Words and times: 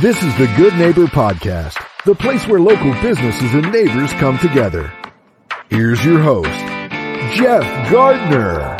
This 0.00 0.20
is 0.24 0.36
the 0.38 0.52
Good 0.56 0.74
Neighbor 0.74 1.06
Podcast, 1.06 1.80
the 2.04 2.16
place 2.16 2.48
where 2.48 2.58
local 2.58 2.92
businesses 3.00 3.54
and 3.54 3.70
neighbors 3.70 4.12
come 4.14 4.36
together. 4.38 4.92
Here's 5.70 6.04
your 6.04 6.20
host, 6.20 6.50
Jeff 7.36 7.62
Gardner. 7.92 8.76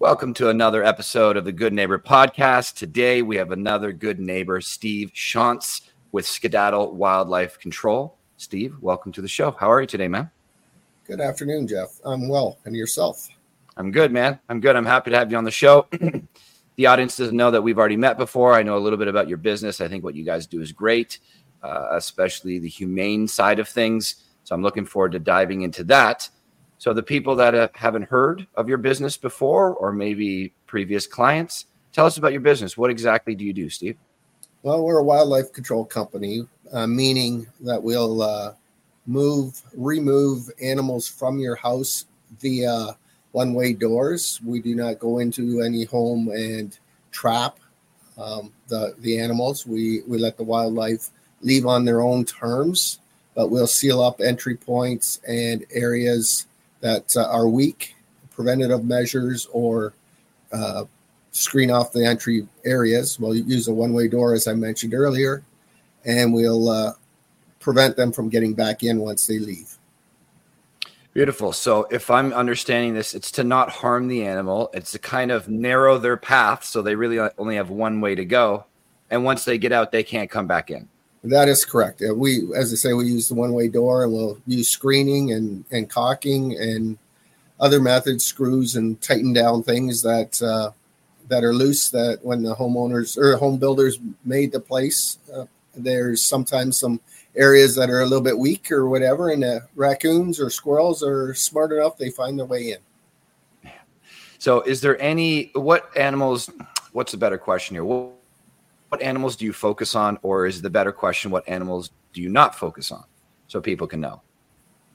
Welcome 0.00 0.34
to 0.34 0.48
another 0.48 0.82
episode 0.82 1.36
of 1.36 1.44
the 1.44 1.52
Good 1.52 1.72
Neighbor 1.72 2.00
Podcast. 2.00 2.74
Today 2.74 3.22
we 3.22 3.36
have 3.36 3.52
another 3.52 3.92
good 3.92 4.18
neighbor, 4.18 4.60
Steve 4.60 5.12
Tschanz 5.14 5.82
with 6.10 6.26
Skedaddle 6.26 6.92
Wildlife 6.92 7.60
Control. 7.60 8.18
Steve, 8.36 8.74
welcome 8.80 9.12
to 9.12 9.22
the 9.22 9.28
show. 9.28 9.52
How 9.52 9.70
are 9.70 9.80
you 9.80 9.86
today, 9.86 10.08
man? 10.08 10.28
Good 11.06 11.20
afternoon, 11.20 11.68
Jeff. 11.68 12.00
I'm 12.04 12.28
well. 12.28 12.58
And 12.64 12.74
yourself? 12.74 13.28
I'm 13.76 13.92
good, 13.92 14.10
man. 14.10 14.40
I'm 14.48 14.58
good. 14.58 14.74
I'm 14.74 14.86
happy 14.86 15.12
to 15.12 15.18
have 15.18 15.30
you 15.30 15.38
on 15.38 15.44
the 15.44 15.52
show. 15.52 15.86
the 16.76 16.86
audience 16.86 17.16
doesn't 17.16 17.36
know 17.36 17.50
that 17.50 17.62
we've 17.62 17.78
already 17.78 17.96
met 17.96 18.18
before. 18.18 18.52
I 18.52 18.62
know 18.62 18.76
a 18.76 18.80
little 18.80 18.98
bit 18.98 19.08
about 19.08 19.28
your 19.28 19.38
business. 19.38 19.80
I 19.80 19.88
think 19.88 20.04
what 20.04 20.14
you 20.14 20.24
guys 20.24 20.46
do 20.46 20.60
is 20.60 20.72
great, 20.72 21.18
uh, 21.62 21.88
especially 21.92 22.58
the 22.58 22.68
humane 22.68 23.26
side 23.26 23.58
of 23.58 23.68
things. 23.68 24.26
So 24.44 24.54
I'm 24.54 24.62
looking 24.62 24.84
forward 24.84 25.12
to 25.12 25.18
diving 25.18 25.62
into 25.62 25.82
that. 25.84 26.28
So 26.78 26.92
the 26.92 27.02
people 27.02 27.34
that 27.36 27.54
uh, 27.54 27.68
haven't 27.74 28.04
heard 28.04 28.46
of 28.54 28.68
your 28.68 28.78
business 28.78 29.16
before, 29.16 29.74
or 29.74 29.92
maybe 29.92 30.52
previous 30.66 31.06
clients, 31.06 31.66
tell 31.92 32.04
us 32.04 32.18
about 32.18 32.32
your 32.32 32.42
business. 32.42 32.76
What 32.76 32.90
exactly 32.90 33.34
do 33.34 33.44
you 33.44 33.54
do, 33.54 33.70
Steve? 33.70 33.96
Well, 34.62 34.84
we're 34.84 34.98
a 34.98 35.04
wildlife 35.04 35.52
control 35.52 35.84
company, 35.84 36.46
uh, 36.72 36.86
meaning 36.86 37.46
that 37.60 37.82
we'll 37.82 38.20
uh, 38.20 38.52
move, 39.06 39.62
remove 39.74 40.50
animals 40.60 41.08
from 41.08 41.38
your 41.38 41.56
house 41.56 42.04
via 42.40 42.98
one 43.36 43.52
way 43.52 43.74
doors. 43.74 44.40
We 44.42 44.62
do 44.62 44.74
not 44.74 44.98
go 44.98 45.18
into 45.18 45.60
any 45.60 45.84
home 45.84 46.28
and 46.28 46.76
trap 47.12 47.58
um, 48.16 48.50
the, 48.68 48.94
the 49.00 49.18
animals. 49.18 49.66
We, 49.66 50.00
we 50.08 50.16
let 50.16 50.38
the 50.38 50.42
wildlife 50.42 51.10
leave 51.42 51.66
on 51.66 51.84
their 51.84 52.00
own 52.00 52.24
terms, 52.24 52.98
but 53.34 53.50
we'll 53.50 53.66
seal 53.66 54.02
up 54.02 54.22
entry 54.22 54.56
points 54.56 55.20
and 55.28 55.66
areas 55.70 56.46
that 56.80 57.14
uh, 57.14 57.30
are 57.30 57.46
weak, 57.46 57.94
preventative 58.30 58.86
measures, 58.86 59.46
or 59.52 59.92
uh, 60.50 60.84
screen 61.32 61.70
off 61.70 61.92
the 61.92 62.06
entry 62.06 62.48
areas. 62.64 63.20
We'll 63.20 63.36
use 63.36 63.68
a 63.68 63.74
one 63.74 63.92
way 63.92 64.08
door, 64.08 64.32
as 64.32 64.48
I 64.48 64.54
mentioned 64.54 64.94
earlier, 64.94 65.42
and 66.06 66.32
we'll 66.32 66.70
uh, 66.70 66.94
prevent 67.60 67.96
them 67.96 68.12
from 68.12 68.30
getting 68.30 68.54
back 68.54 68.82
in 68.82 68.98
once 68.98 69.26
they 69.26 69.38
leave. 69.38 69.76
Beautiful. 71.16 71.54
So, 71.54 71.88
if 71.90 72.10
I'm 72.10 72.34
understanding 72.34 72.92
this, 72.92 73.14
it's 73.14 73.30
to 73.32 73.42
not 73.42 73.70
harm 73.70 74.06
the 74.06 74.26
animal. 74.26 74.68
It's 74.74 74.92
to 74.92 74.98
kind 74.98 75.30
of 75.30 75.48
narrow 75.48 75.96
their 75.96 76.18
path 76.18 76.62
so 76.62 76.82
they 76.82 76.94
really 76.94 77.18
only 77.38 77.56
have 77.56 77.70
one 77.70 78.02
way 78.02 78.14
to 78.14 78.26
go. 78.26 78.66
And 79.10 79.24
once 79.24 79.46
they 79.46 79.56
get 79.56 79.72
out, 79.72 79.92
they 79.92 80.02
can't 80.02 80.30
come 80.30 80.46
back 80.46 80.70
in. 80.70 80.90
That 81.24 81.48
is 81.48 81.64
correct. 81.64 82.02
Uh, 82.06 82.14
we, 82.14 82.42
as 82.54 82.70
I 82.70 82.76
say, 82.76 82.92
we 82.92 83.06
use 83.06 83.30
the 83.30 83.34
one-way 83.34 83.68
door, 83.68 84.04
and 84.04 84.12
we'll 84.12 84.38
use 84.46 84.68
screening 84.68 85.32
and 85.32 85.64
and 85.70 85.88
caulking 85.88 86.52
and 86.58 86.98
other 87.58 87.80
methods, 87.80 88.22
screws 88.22 88.76
and 88.76 89.00
tighten 89.00 89.32
down 89.32 89.62
things 89.62 90.02
that 90.02 90.42
uh, 90.42 90.72
that 91.28 91.44
are 91.44 91.54
loose. 91.54 91.88
That 91.88 92.18
when 92.24 92.42
the 92.42 92.54
homeowners 92.54 93.16
or 93.16 93.38
home 93.38 93.56
builders 93.56 93.98
made 94.26 94.52
the 94.52 94.60
place, 94.60 95.16
uh, 95.34 95.46
there's 95.74 96.20
sometimes 96.20 96.78
some 96.78 97.00
areas 97.36 97.74
that 97.76 97.90
are 97.90 98.00
a 98.00 98.04
little 98.04 98.22
bit 98.22 98.38
weak 98.38 98.70
or 98.72 98.88
whatever, 98.88 99.30
and 99.30 99.42
the 99.42 99.66
raccoons 99.74 100.40
or 100.40 100.50
squirrels 100.50 101.02
are 101.02 101.34
smart 101.34 101.72
enough; 101.72 101.96
they 101.96 102.10
find 102.10 102.38
their 102.38 102.46
way 102.46 102.72
in. 102.72 103.72
So, 104.38 104.62
is 104.62 104.80
there 104.80 105.00
any 105.00 105.50
what 105.54 105.96
animals? 105.96 106.50
What's 106.92 107.12
the 107.12 107.18
better 107.18 107.38
question 107.38 107.74
here? 107.74 107.84
What, 107.84 108.12
what 108.88 109.02
animals 109.02 109.36
do 109.36 109.44
you 109.44 109.52
focus 109.52 109.94
on, 109.94 110.18
or 110.22 110.46
is 110.46 110.62
the 110.62 110.70
better 110.70 110.92
question 110.92 111.30
what 111.30 111.48
animals 111.48 111.90
do 112.12 112.22
you 112.22 112.28
not 112.28 112.54
focus 112.54 112.90
on, 112.90 113.04
so 113.48 113.60
people 113.60 113.86
can 113.86 114.00
know? 114.00 114.22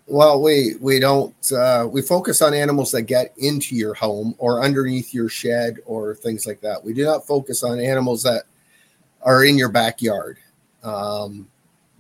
Well, 0.08 0.42
we 0.42 0.76
we 0.80 1.00
don't 1.00 1.33
uh, 1.52 1.87
we 1.89 2.02
focus 2.02 2.42
on 2.42 2.54
animals 2.54 2.92
that 2.92 3.04
get 3.04 3.33
into 3.37 3.76
your 3.76 3.93
home 3.93 4.36
or 4.39 4.61
underneath 4.61 5.14
your 5.14 5.30
shed 5.30 5.77
or 5.86 6.16
things 6.16 6.45
like 6.45 6.61
that. 6.61 6.83
We 6.83 6.93
do 6.93 7.05
not 7.05 7.26
focus 7.26 7.64
on 7.64 7.80
animals 7.80 8.23
that 8.23 8.43
are 9.21 9.45
in 9.45 9.58
your 9.58 9.70
backyard. 9.70 10.37
Um, 10.83 11.48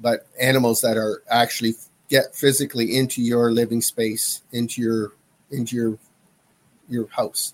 but 0.01 0.27
animals 0.39 0.81
that 0.81 0.97
are 0.97 1.21
actually 1.29 1.75
get 2.09 2.35
physically 2.35 2.97
into 2.97 3.21
your 3.21 3.51
living 3.51 3.81
space, 3.81 4.41
into 4.51 4.81
your 4.81 5.13
into 5.49 5.75
your 5.75 5.97
your 6.89 7.07
house. 7.07 7.53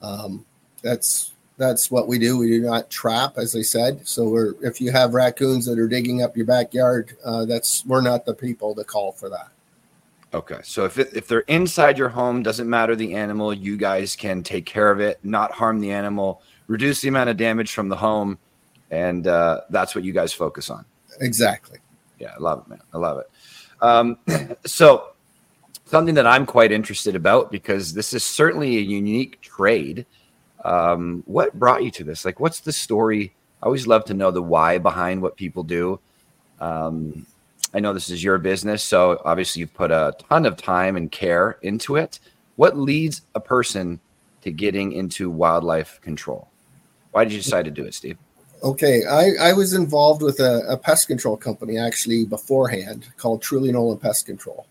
Um, 0.00 0.46
that's 0.82 1.32
that's 1.58 1.90
what 1.90 2.08
we 2.08 2.18
do. 2.18 2.38
We 2.38 2.48
do 2.48 2.62
not 2.62 2.88
trap, 2.88 3.36
as 3.36 3.54
I 3.54 3.62
said. 3.62 4.06
So 4.06 4.28
we're 4.28 4.54
if 4.62 4.80
you 4.80 4.92
have 4.92 5.14
raccoons 5.14 5.66
that 5.66 5.78
are 5.78 5.88
digging 5.88 6.22
up 6.22 6.36
your 6.36 6.46
backyard, 6.46 7.16
uh, 7.24 7.44
that's 7.44 7.84
we're 7.84 8.00
not 8.00 8.24
the 8.24 8.34
people 8.34 8.74
to 8.76 8.84
call 8.84 9.12
for 9.12 9.28
that. 9.28 9.48
Okay, 10.32 10.60
so 10.62 10.84
if 10.84 10.98
it, 10.98 11.14
if 11.14 11.26
they're 11.26 11.40
inside 11.40 11.96
your 11.96 12.10
home, 12.10 12.42
doesn't 12.42 12.68
matter 12.68 12.94
the 12.94 13.14
animal, 13.14 13.52
you 13.52 13.78
guys 13.78 14.14
can 14.14 14.42
take 14.42 14.66
care 14.66 14.90
of 14.90 15.00
it, 15.00 15.18
not 15.22 15.52
harm 15.52 15.80
the 15.80 15.90
animal, 15.90 16.42
reduce 16.66 17.00
the 17.00 17.08
amount 17.08 17.30
of 17.30 17.38
damage 17.38 17.72
from 17.72 17.88
the 17.88 17.96
home, 17.96 18.38
and 18.90 19.26
uh, 19.26 19.62
that's 19.70 19.94
what 19.94 20.04
you 20.04 20.12
guys 20.12 20.34
focus 20.34 20.68
on. 20.68 20.84
Exactly. 21.20 21.78
Yeah, 22.18 22.32
I 22.34 22.38
love 22.38 22.64
it, 22.66 22.70
man. 22.70 22.80
I 22.92 22.98
love 22.98 23.18
it. 23.18 23.30
Um, 23.80 24.18
so, 24.66 25.10
something 25.84 26.14
that 26.16 26.26
I'm 26.26 26.46
quite 26.46 26.72
interested 26.72 27.16
about 27.16 27.50
because 27.50 27.94
this 27.94 28.12
is 28.12 28.24
certainly 28.24 28.76
a 28.76 28.80
unique 28.80 29.40
trade. 29.40 30.04
Um, 30.64 31.22
what 31.26 31.54
brought 31.58 31.84
you 31.84 31.90
to 31.92 32.04
this? 32.04 32.24
Like, 32.24 32.40
what's 32.40 32.60
the 32.60 32.72
story? 32.72 33.32
I 33.62 33.66
always 33.66 33.86
love 33.86 34.04
to 34.06 34.14
know 34.14 34.30
the 34.30 34.42
why 34.42 34.78
behind 34.78 35.22
what 35.22 35.36
people 35.36 35.62
do. 35.62 36.00
Um, 36.60 37.26
I 37.72 37.80
know 37.80 37.92
this 37.92 38.10
is 38.10 38.22
your 38.22 38.38
business, 38.38 38.82
so 38.82 39.20
obviously 39.24 39.60
you've 39.60 39.74
put 39.74 39.90
a 39.90 40.14
ton 40.28 40.46
of 40.46 40.56
time 40.56 40.96
and 40.96 41.10
care 41.10 41.58
into 41.62 41.96
it. 41.96 42.18
What 42.56 42.76
leads 42.76 43.22
a 43.34 43.40
person 43.40 44.00
to 44.42 44.50
getting 44.50 44.92
into 44.92 45.30
wildlife 45.30 46.00
control? 46.00 46.48
Why 47.12 47.24
did 47.24 47.32
you 47.32 47.40
decide 47.40 47.64
to 47.66 47.70
do 47.70 47.84
it, 47.84 47.94
Steve? 47.94 48.18
Okay, 48.62 49.04
I, 49.04 49.50
I 49.50 49.52
was 49.52 49.72
involved 49.72 50.22
with 50.22 50.40
a, 50.40 50.64
a, 50.68 50.76
pest 50.76 51.06
control 51.06 51.36
company 51.36 51.78
actually 51.78 52.24
beforehand 52.24 53.06
called 53.16 53.40
Truly 53.40 53.70
Nolan 53.70 53.98
Pest 53.98 54.26
Control. 54.26 54.66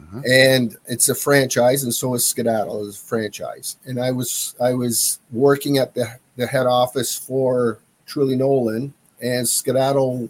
Uh-huh. 0.00 0.20
And 0.28 0.76
it's 0.86 1.08
a 1.08 1.14
franchise, 1.14 1.82
and 1.82 1.92
so 1.92 2.14
is 2.14 2.26
Skedaddle 2.26 2.86
is 2.86 2.96
a 2.96 3.04
franchise. 3.04 3.76
And 3.84 4.00
I 4.00 4.12
was 4.12 4.54
I 4.60 4.74
was 4.74 5.18
working 5.32 5.78
at 5.78 5.94
the, 5.94 6.18
the 6.36 6.46
head 6.46 6.66
office 6.66 7.16
for 7.16 7.78
Truly 8.06 8.36
Nolan, 8.36 8.94
and 9.20 9.48
Skedaddle 9.48 10.28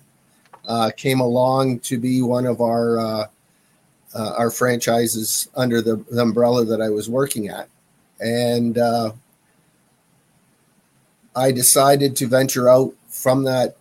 uh, 0.67 0.91
came 0.97 1.21
along 1.21 1.81
to 1.81 1.99
be 1.99 2.23
one 2.23 2.47
of 2.47 2.61
our 2.61 2.99
uh, 2.99 3.27
uh, 4.15 4.35
our 4.37 4.51
franchises 4.51 5.49
under 5.55 5.81
the, 5.81 5.97
the, 6.11 6.21
umbrella 6.21 6.65
that 6.65 6.81
I 6.81 6.91
was 6.91 7.09
working 7.09 7.49
at. 7.49 7.69
And 8.21 8.77
uh, 8.77 9.13
I 11.35 11.51
decided 11.51 12.15
to 12.17 12.27
venture 12.27 12.69
out 12.69 12.95
from 13.13 13.45
that 13.45 13.77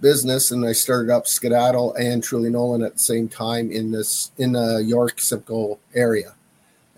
business 0.00 0.50
and 0.50 0.64
I 0.64 0.72
started 0.72 1.12
up 1.12 1.26
Skedaddle 1.26 1.94
and 1.94 2.22
Truly 2.22 2.50
Nolan 2.50 2.82
at 2.82 2.94
the 2.94 2.98
same 2.98 3.28
time 3.28 3.70
in 3.70 3.90
this 3.90 4.30
in 4.38 4.52
the 4.52 4.78
York 4.78 5.20
Simcoe 5.20 5.78
area. 5.94 6.34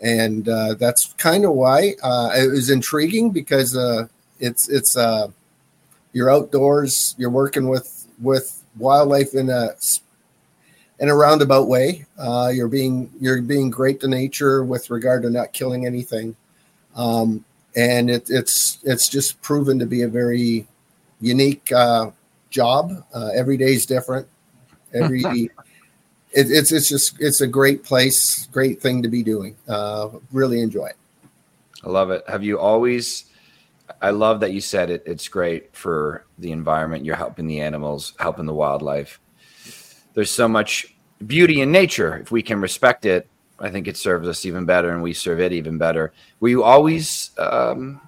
And 0.03 0.49
uh, 0.49 0.75
that's 0.75 1.15
kind 1.15 1.44
of 1.44 1.53
why 1.53 1.94
uh, 2.03 2.31
it 2.37 2.50
was 2.50 2.71
intriguing 2.71 3.31
because 3.31 3.76
uh, 3.76 4.06
it's 4.38 4.69
it's 4.69 4.97
uh, 4.97 5.28
you're 6.12 6.31
outdoors, 6.31 7.15
you're 7.19 7.31
working 7.31 7.69
with 7.69 8.06
with 8.20 8.62
wildlife 8.76 9.34
in 9.34 9.50
a 9.50 9.70
in 11.00 11.09
a 11.09 11.15
roundabout 11.15 11.69
way. 11.69 12.06
Uh, 12.16 12.50
you're 12.55 12.69
being 12.69 13.10
you're 13.20 13.43
being 13.43 13.70
great 13.70 14.00
to 14.00 14.09
nature 14.09 14.65
with 14.65 14.91
regard 14.91 15.22
to 15.22 15.31
not 15.31 15.53
killing 15.53 15.84
anything, 15.84 16.37
um, 16.94 17.44
and 17.75 18.09
it, 18.09 18.31
it's 18.31 18.78
it's 18.84 19.09
just 19.09 19.41
proven 19.43 19.81
to 19.81 19.87
be 19.87 20.03
a 20.03 20.09
very 20.09 20.66
unique 21.21 21.71
uh, 21.73 22.11
job. 22.50 23.05
Uh, 23.12 23.31
every 23.35 23.56
day 23.56 23.75
is 23.75 23.87
different. 23.87 24.26
Every 24.94 25.23
it, 26.32 26.50
it's 26.50 26.73
it's 26.73 26.88
just 26.88 27.17
it's 27.20 27.41
a 27.41 27.47
great 27.47 27.85
place, 27.85 28.47
great 28.47 28.81
thing 28.81 29.03
to 29.03 29.09
be 29.09 29.23
doing. 29.23 29.56
Uh, 29.67 30.11
really 30.32 30.61
enjoy 30.61 30.87
it. 30.87 30.97
I 31.85 31.88
love 31.91 32.11
it. 32.11 32.25
Have 32.29 32.43
you 32.43 32.59
always? 32.59 33.25
I 34.03 34.11
love 34.11 34.41
that 34.41 34.53
you 34.53 34.61
said 34.61 34.91
it. 34.91 35.03
It's 35.06 35.29
great 35.29 35.75
for 35.75 36.26
the 36.38 36.53
environment. 36.53 37.05
You're 37.05 37.17
helping 37.17 37.47
the 37.47 37.61
animals, 37.61 38.12
helping 38.19 38.47
the 38.47 38.55
wildlife. 38.55 39.19
There's 40.14 40.31
so 40.31 40.47
much 40.47 40.94
beauty 41.26 41.61
in 41.61 41.73
nature. 41.73 42.19
If 42.19 42.31
we 42.31 42.43
can 42.43 42.61
respect 42.61 43.06
it, 43.06 43.29
I 43.59 43.71
think 43.71 43.88
it 43.88 43.97
serves 43.97 44.29
us 44.29 44.44
even 44.44 44.67
better, 44.67 44.91
and 44.91 45.03
we 45.03 45.14
serve 45.14 45.41
it 45.41 45.53
even 45.53 45.79
better. 45.79 46.12
Were 46.41 46.49
you 46.49 46.62
always 46.62 47.31
um, 47.38 48.00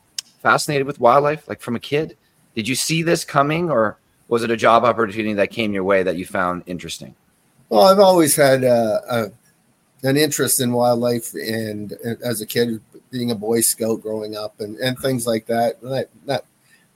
fascinated 0.42 0.86
with 0.86 1.00
wildlife, 1.00 1.48
like 1.48 1.60
from 1.60 1.76
a 1.76 1.80
kid? 1.80 2.16
Did 2.54 2.68
you 2.68 2.74
see 2.74 3.02
this 3.02 3.24
coming, 3.24 3.70
or 3.70 3.98
was 4.28 4.42
it 4.42 4.50
a 4.50 4.56
job 4.56 4.84
opportunity 4.84 5.34
that 5.34 5.50
came 5.50 5.72
your 5.72 5.84
way 5.84 6.02
that 6.02 6.16
you 6.16 6.26
found 6.26 6.62
interesting? 6.66 7.14
Well, 7.68 7.82
I've 7.82 8.00
always 8.00 8.34
had 8.34 8.64
uh, 8.64 9.00
a, 9.08 9.30
an 10.02 10.16
interest 10.16 10.60
in 10.60 10.72
wildlife, 10.72 11.34
and, 11.34 11.92
and, 12.04 12.20
as 12.22 12.40
a 12.40 12.46
kid, 12.46 12.80
being 13.10 13.30
a 13.30 13.34
Boy 13.34 13.60
Scout 13.60 14.02
growing 14.02 14.36
up, 14.36 14.60
and, 14.60 14.76
and 14.78 14.98
things 14.98 15.26
like 15.26 15.46
that. 15.46 15.80
That, 15.82 16.08
that 16.26 16.44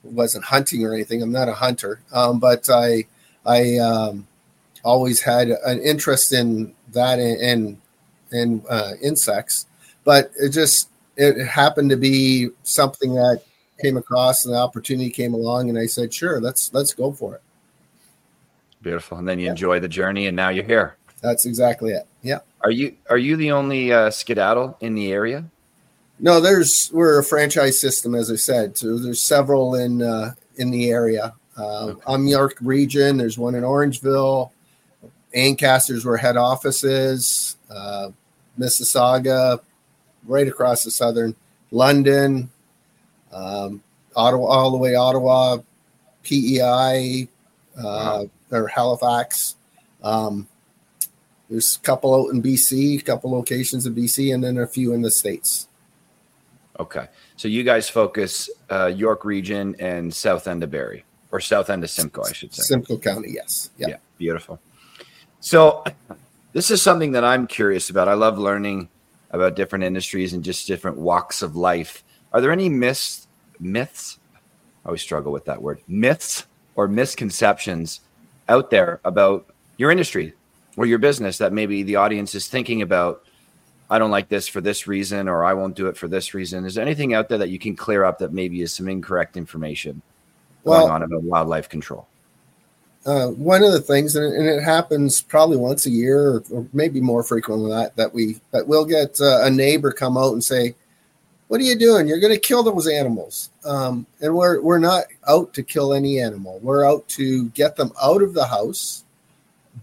wasn't 0.03 0.45
hunting 0.45 0.85
or 0.85 0.93
anything. 0.93 1.21
I'm 1.21 1.31
not 1.31 1.49
a 1.49 1.53
hunter, 1.53 2.01
um, 2.13 2.39
but 2.39 2.69
I 2.69 3.05
I 3.45 3.77
um, 3.77 4.27
always 4.83 5.21
had 5.21 5.49
an 5.49 5.79
interest 5.81 6.33
in 6.33 6.73
that 6.93 7.19
and 7.19 7.77
and 8.31 8.63
uh, 8.69 8.93
insects. 9.01 9.65
But 10.03 10.31
it 10.39 10.49
just 10.49 10.89
it 11.17 11.45
happened 11.45 11.89
to 11.91 11.97
be 11.97 12.49
something 12.63 13.15
that 13.15 13.41
came 13.81 13.97
across 13.97 14.45
and 14.45 14.53
the 14.53 14.59
opportunity 14.59 15.09
came 15.09 15.33
along 15.33 15.69
and 15.69 15.77
I 15.77 15.85
said, 15.85 16.13
sure, 16.13 16.39
let's 16.39 16.73
let's 16.73 16.93
go 16.93 17.11
for 17.11 17.35
it. 17.35 17.41
Beautiful. 18.81 19.17
And 19.17 19.27
then 19.27 19.39
you 19.39 19.45
yeah. 19.45 19.51
enjoy 19.51 19.79
the 19.79 19.87
journey 19.87 20.27
and 20.27 20.35
now 20.35 20.49
you're 20.49 20.63
here. 20.63 20.97
That's 21.21 21.45
exactly 21.45 21.91
it. 21.91 22.07
Yeah. 22.21 22.39
Are 22.61 22.71
you 22.71 22.95
are 23.09 23.17
you 23.17 23.35
the 23.35 23.51
only 23.51 23.91
uh, 23.91 24.09
skedaddle 24.11 24.77
in 24.81 24.95
the 24.95 25.11
area? 25.11 25.45
No, 26.19 26.39
there's 26.39 26.89
we're 26.93 27.19
a 27.19 27.23
franchise 27.23 27.79
system, 27.81 28.15
as 28.15 28.31
I 28.31 28.35
said. 28.35 28.77
So 28.77 28.97
there's 28.97 29.21
several 29.21 29.75
in 29.75 30.01
uh, 30.01 30.33
in 30.57 30.71
the 30.71 30.89
area. 30.89 31.33
Uh, 31.57 31.85
okay. 31.85 32.01
I'm 32.07 32.27
York 32.27 32.57
region. 32.61 33.17
There's 33.17 33.37
one 33.37 33.55
in 33.55 33.63
Orangeville. 33.63 34.51
Ancaster's 35.35 36.05
where 36.05 36.17
head 36.17 36.37
office 36.37 36.83
is. 36.83 37.57
Uh, 37.69 38.09
Mississauga, 38.57 39.59
right 40.25 40.47
across 40.47 40.83
the 40.83 40.91
southern 40.91 41.35
London, 41.71 42.49
um, 43.35 43.83
Ottawa, 44.15 44.47
all 44.47 44.71
the 44.71 44.77
way 44.77 44.95
Ottawa, 44.95 45.57
PEI, 46.23 47.27
uh, 47.77 47.81
wow. 47.83 48.29
or 48.51 48.67
Halifax. 48.67 49.55
Um, 50.01 50.47
there's 51.49 51.75
a 51.75 51.79
couple 51.85 52.15
out 52.15 52.33
in 52.33 52.41
BC, 52.41 52.99
a 52.99 53.03
couple 53.03 53.31
locations 53.31 53.85
in 53.85 53.93
BC, 53.93 54.33
and 54.33 54.43
then 54.43 54.57
a 54.57 54.65
few 54.65 54.93
in 54.93 55.01
the 55.01 55.11
states. 55.11 55.67
Okay, 56.79 57.07
so 57.35 57.47
you 57.47 57.63
guys 57.63 57.89
focus 57.89 58.49
uh, 58.69 58.87
York 58.87 59.23
region 59.23 59.75
and 59.79 60.13
south 60.13 60.47
end 60.47 60.63
of 60.63 60.71
Barrie, 60.71 61.05
or 61.31 61.39
south 61.39 61.69
end 61.69 61.83
of 61.83 61.89
Simcoe, 61.89 62.23
I 62.23 62.33
should 62.33 62.53
say. 62.53 62.63
Simcoe 62.63 62.97
County, 62.97 63.31
yes. 63.31 63.69
Yeah, 63.77 63.87
yeah 63.89 63.97
beautiful. 64.17 64.59
So 65.39 65.83
this 66.53 66.71
is 66.71 66.81
something 66.81 67.11
that 67.13 67.23
I'm 67.23 67.47
curious 67.47 67.89
about. 67.89 68.07
I 68.07 68.13
love 68.13 68.37
learning 68.37 68.89
about 69.31 69.55
different 69.55 69.83
industries 69.83 70.33
and 70.33 70.43
just 70.43 70.67
different 70.67 70.97
walks 70.97 71.41
of 71.41 71.55
life. 71.55 72.03
Are 72.33 72.41
there 72.41 72.51
any 72.51 72.69
myths? 72.69 73.24
Myths? 73.59 74.19
I 74.83 74.89
always 74.89 75.01
struggle 75.01 75.31
with 75.31 75.45
that 75.45 75.61
word. 75.61 75.81
Myths 75.87 76.45
or 76.75 76.87
misconceptions 76.87 78.01
out 78.49 78.69
there 78.69 78.99
about 79.03 79.47
your 79.77 79.91
industry 79.91 80.33
or 80.77 80.85
your 80.85 80.99
business 80.99 81.37
that 81.39 81.53
maybe 81.53 81.83
the 81.83 81.95
audience 81.95 82.35
is 82.35 82.47
thinking 82.47 82.81
about. 82.81 83.23
I 83.89 83.99
don't 83.99 84.11
like 84.11 84.29
this 84.29 84.47
for 84.47 84.61
this 84.61 84.87
reason, 84.87 85.27
or 85.29 85.45
I 85.45 85.53
won't 85.53 85.75
do 85.75 85.87
it 85.87 85.95
for 85.95 86.07
this 86.07 86.33
reason. 86.33 86.65
Is 86.65 86.73
there 86.73 86.83
anything 86.83 87.13
out 87.13 87.29
there 87.29 87.37
that 87.37 87.49
you 87.49 87.59
can 87.59 87.75
clear 87.75 88.03
up 88.03 88.17
that 88.17 88.33
maybe 88.33 88.61
is 88.61 88.73
some 88.73 88.87
incorrect 88.87 89.37
information 89.37 90.01
well, 90.63 90.81
going 90.81 90.91
on 90.91 91.03
about 91.03 91.23
wildlife 91.23 91.69
control? 91.69 92.07
uh, 93.05 93.27
one 93.27 93.63
of 93.63 93.71
the 93.71 93.81
things, 93.81 94.15
and, 94.15 94.33
and, 94.33 94.47
it 94.47 94.63
happens 94.63 95.21
probably 95.21 95.57
once 95.57 95.85
a 95.85 95.91
year, 95.91 96.31
or, 96.31 96.43
or, 96.51 96.67
maybe 96.73 96.99
more 96.99 97.23
frequent 97.23 97.61
than 97.61 97.69
that, 97.69 97.95
that 97.95 98.13
we 98.13 98.39
that 98.51 98.67
we'll 98.67 98.85
get 98.85 99.19
uh, 99.21 99.41
a 99.43 99.49
neighbor 99.49 99.91
come 99.91 100.17
out 100.17 100.33
and 100.33 100.43
say, 100.43 100.73
"What 101.47 101.59
are 101.61 101.63
you 101.63 101.77
doing? 101.77 102.07
You're 102.07 102.19
going 102.19 102.33
to 102.33 102.39
kill 102.39 102.63
those 102.63 102.87
animals." 102.87 103.49
Um, 103.63 104.05
and 104.21 104.35
we're 104.35 104.61
we're 104.61 104.79
not 104.79 105.05
out 105.27 105.53
to 105.53 105.63
kill 105.63 105.93
any 105.93 106.19
animal. 106.19 106.59
We're 106.61 106.87
out 106.87 107.07
to 107.09 107.49
get 107.49 107.75
them 107.75 107.91
out 108.01 108.21
of 108.21 108.33
the 108.33 108.45
house, 108.45 109.03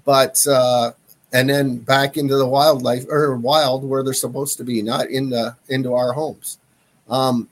but 0.04 0.36
uh, 0.48 0.92
and 1.32 1.48
then 1.48 1.78
back 1.78 2.16
into 2.16 2.36
the 2.36 2.46
wildlife 2.46 3.06
or 3.08 3.36
wild 3.36 3.84
where 3.84 4.02
they're 4.02 4.12
supposed 4.12 4.58
to 4.58 4.64
be, 4.64 4.82
not 4.82 5.08
in 5.08 5.30
the 5.30 5.56
into 5.68 5.94
our 5.94 6.12
homes. 6.12 6.58
Um, 7.08 7.48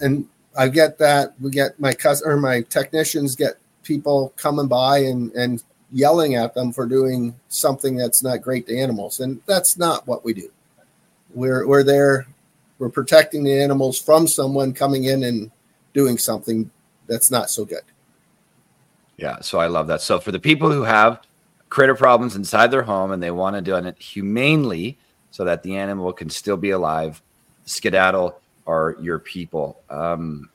and 0.00 0.28
I 0.56 0.68
get 0.68 0.98
that 0.98 1.34
we 1.40 1.50
get 1.50 1.78
my 1.78 1.94
cousin 1.94 2.28
or 2.28 2.36
my 2.36 2.62
technicians 2.62 3.36
get 3.36 3.54
people 3.88 4.34
coming 4.36 4.68
by 4.68 4.98
and, 4.98 5.32
and 5.32 5.62
yelling 5.90 6.34
at 6.34 6.52
them 6.54 6.72
for 6.72 6.86
doing 6.86 7.34
something 7.48 7.96
that's 7.96 8.22
not 8.22 8.42
great 8.42 8.66
to 8.66 8.78
animals. 8.78 9.20
And 9.20 9.40
that's 9.46 9.78
not 9.78 10.06
what 10.06 10.24
we 10.24 10.34
do. 10.34 10.50
We're, 11.34 11.66
we're 11.66 11.82
there, 11.82 12.26
we're 12.78 12.88
protecting 12.88 13.42
the 13.42 13.60
animals 13.60 14.00
from 14.00 14.26
someone 14.26 14.72
coming 14.72 15.04
in 15.04 15.24
and 15.24 15.50
doing 15.92 16.18
something 16.18 16.70
that's 17.06 17.30
not 17.30 17.50
so 17.50 17.64
good. 17.64 17.82
Yeah, 19.16 19.40
so 19.40 19.58
I 19.58 19.66
love 19.66 19.88
that. 19.88 20.00
So 20.00 20.20
for 20.20 20.30
the 20.30 20.38
people 20.38 20.70
who 20.70 20.82
have 20.82 21.22
critter 21.68 21.94
problems 21.94 22.36
inside 22.36 22.70
their 22.70 22.82
home 22.82 23.10
and 23.10 23.22
they 23.22 23.30
want 23.30 23.56
to 23.56 23.62
do 23.62 23.74
it 23.76 23.98
humanely 23.98 24.96
so 25.30 25.44
that 25.44 25.62
the 25.62 25.76
animal 25.76 26.12
can 26.12 26.30
still 26.30 26.56
be 26.56 26.70
alive, 26.70 27.20
skedaddle 27.64 28.40
are 28.66 28.96
your 29.00 29.18
people. 29.18 29.80
Um, 29.90 30.48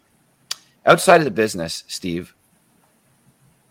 outside 0.86 1.18
of 1.18 1.26
the 1.26 1.32
business, 1.32 1.84
Steve, 1.88 2.34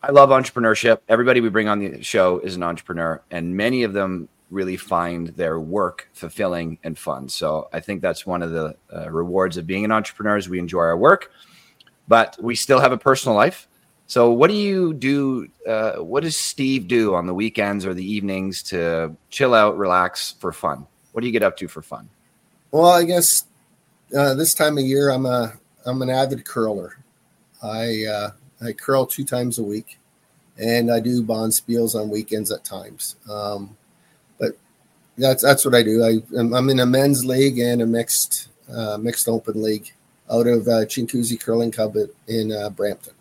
I 0.03 0.11
love 0.11 0.31
entrepreneurship. 0.31 0.99
Everybody 1.09 1.41
we 1.41 1.49
bring 1.49 1.69
on 1.69 1.79
the 1.79 2.03
show 2.03 2.41
is 2.41 2.57
an 2.57 2.63
entrepreneur, 2.63 3.23
and 3.31 3.57
many 3.57 3.85
of 3.85 3.93
them 3.93 4.29
really 4.53 4.77
find 4.77 5.29
their 5.29 5.59
work 5.59 6.09
fulfilling 6.13 6.79
and 6.85 6.99
fun. 6.99 7.29
So 7.29 7.69
I 7.73 7.81
think 7.81 8.03
that's 8.03 8.27
one 8.27 8.43
of 8.43 8.51
the 8.51 8.77
uh, 8.95 9.11
rewards 9.11 9.57
of 9.57 9.67
being 9.67 9.85
an 9.85 9.91
entrepreneur 9.91 10.37
is 10.37 10.49
we 10.49 10.59
enjoy 10.59 10.81
our 10.81 10.97
work, 10.97 11.33
but 12.07 12.37
we 12.41 12.55
still 12.55 12.79
have 12.79 12.93
a 12.93 12.99
personal 12.99 13.35
life. 13.35 13.67
So 14.07 14.31
what 14.31 14.49
do 14.49 14.55
you 14.55 14.93
do? 14.93 15.49
Uh, 15.67 15.95
what 15.95 16.23
does 16.23 16.37
Steve 16.37 16.87
do 16.87 17.15
on 17.15 17.27
the 17.27 17.33
weekends 17.33 17.87
or 17.87 17.95
the 17.95 18.05
evenings 18.05 18.63
to 18.65 19.17
chill 19.31 19.55
out, 19.55 19.79
relax 19.79 20.33
for 20.33 20.53
fun? 20.53 20.87
What 21.13 21.23
do 21.23 21.27
you 21.27 21.33
get 21.33 21.43
up 21.43 21.57
to 21.59 21.69
for 21.69 21.81
fun? 21.81 22.11
Well, 22.71 22.91
I 22.91 23.05
guess 23.05 23.45
uh, 24.15 24.35
this 24.35 24.53
time 24.53 24.77
of 24.77 24.85
year 24.85 25.11
I'm 25.11 25.25
a 25.25 25.55
I'm 25.87 26.03
an 26.03 26.11
avid 26.11 26.45
curler. 26.45 26.99
I 27.63 28.05
uh, 28.05 28.31
I 28.61 28.73
curl 28.73 29.07
two 29.07 29.25
times 29.25 29.59
a 29.59 29.63
week, 29.63 29.99
and 30.59 30.91
I 30.91 31.01
do 31.01 31.23
bonspiels 31.23 31.95
on 31.95 32.11
weekends 32.11 32.53
at 32.53 32.65
times. 32.65 33.17
Um, 33.31 33.77
that's 35.23 35.43
that's 35.43 35.65
what 35.65 35.75
I 35.75 35.83
do. 35.83 36.05
I 36.05 36.21
I'm 36.39 36.69
in 36.69 36.81
a 36.81 36.87
men's 36.87 37.25
league 37.25 37.59
and 37.59 37.81
a 37.81 37.87
mixed 37.87 38.49
uh, 38.73 38.99
mixed 38.99 39.29
open 39.29 39.63
league 39.63 39.93
out 40.31 40.47
of 40.47 40.67
uh, 40.67 40.85
Chinguacousy 40.87 41.41
Curling 41.41 41.71
Club 41.71 41.97
in 42.27 42.53
uh, 42.53 42.71
Brampton. 42.71 43.15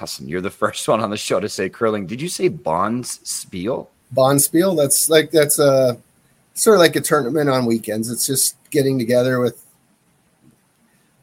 Awesome! 0.00 0.28
You're 0.28 0.40
the 0.40 0.50
first 0.62 0.86
one 0.88 1.00
on 1.00 1.10
the 1.10 1.16
show 1.16 1.40
to 1.40 1.48
say 1.48 1.68
curling. 1.68 2.06
Did 2.06 2.20
you 2.20 2.28
say 2.28 2.48
bonds 2.48 3.20
spiel? 3.24 3.90
Bonspiel. 4.14 4.76
That's 4.76 5.08
like 5.08 5.30
that's 5.30 5.58
a 5.58 5.98
sort 6.54 6.76
of 6.76 6.80
like 6.80 6.96
a 6.96 7.00
tournament 7.00 7.50
on 7.50 7.66
weekends. 7.66 8.10
It's 8.10 8.26
just 8.26 8.56
getting 8.70 8.98
together 8.98 9.40
with 9.40 9.64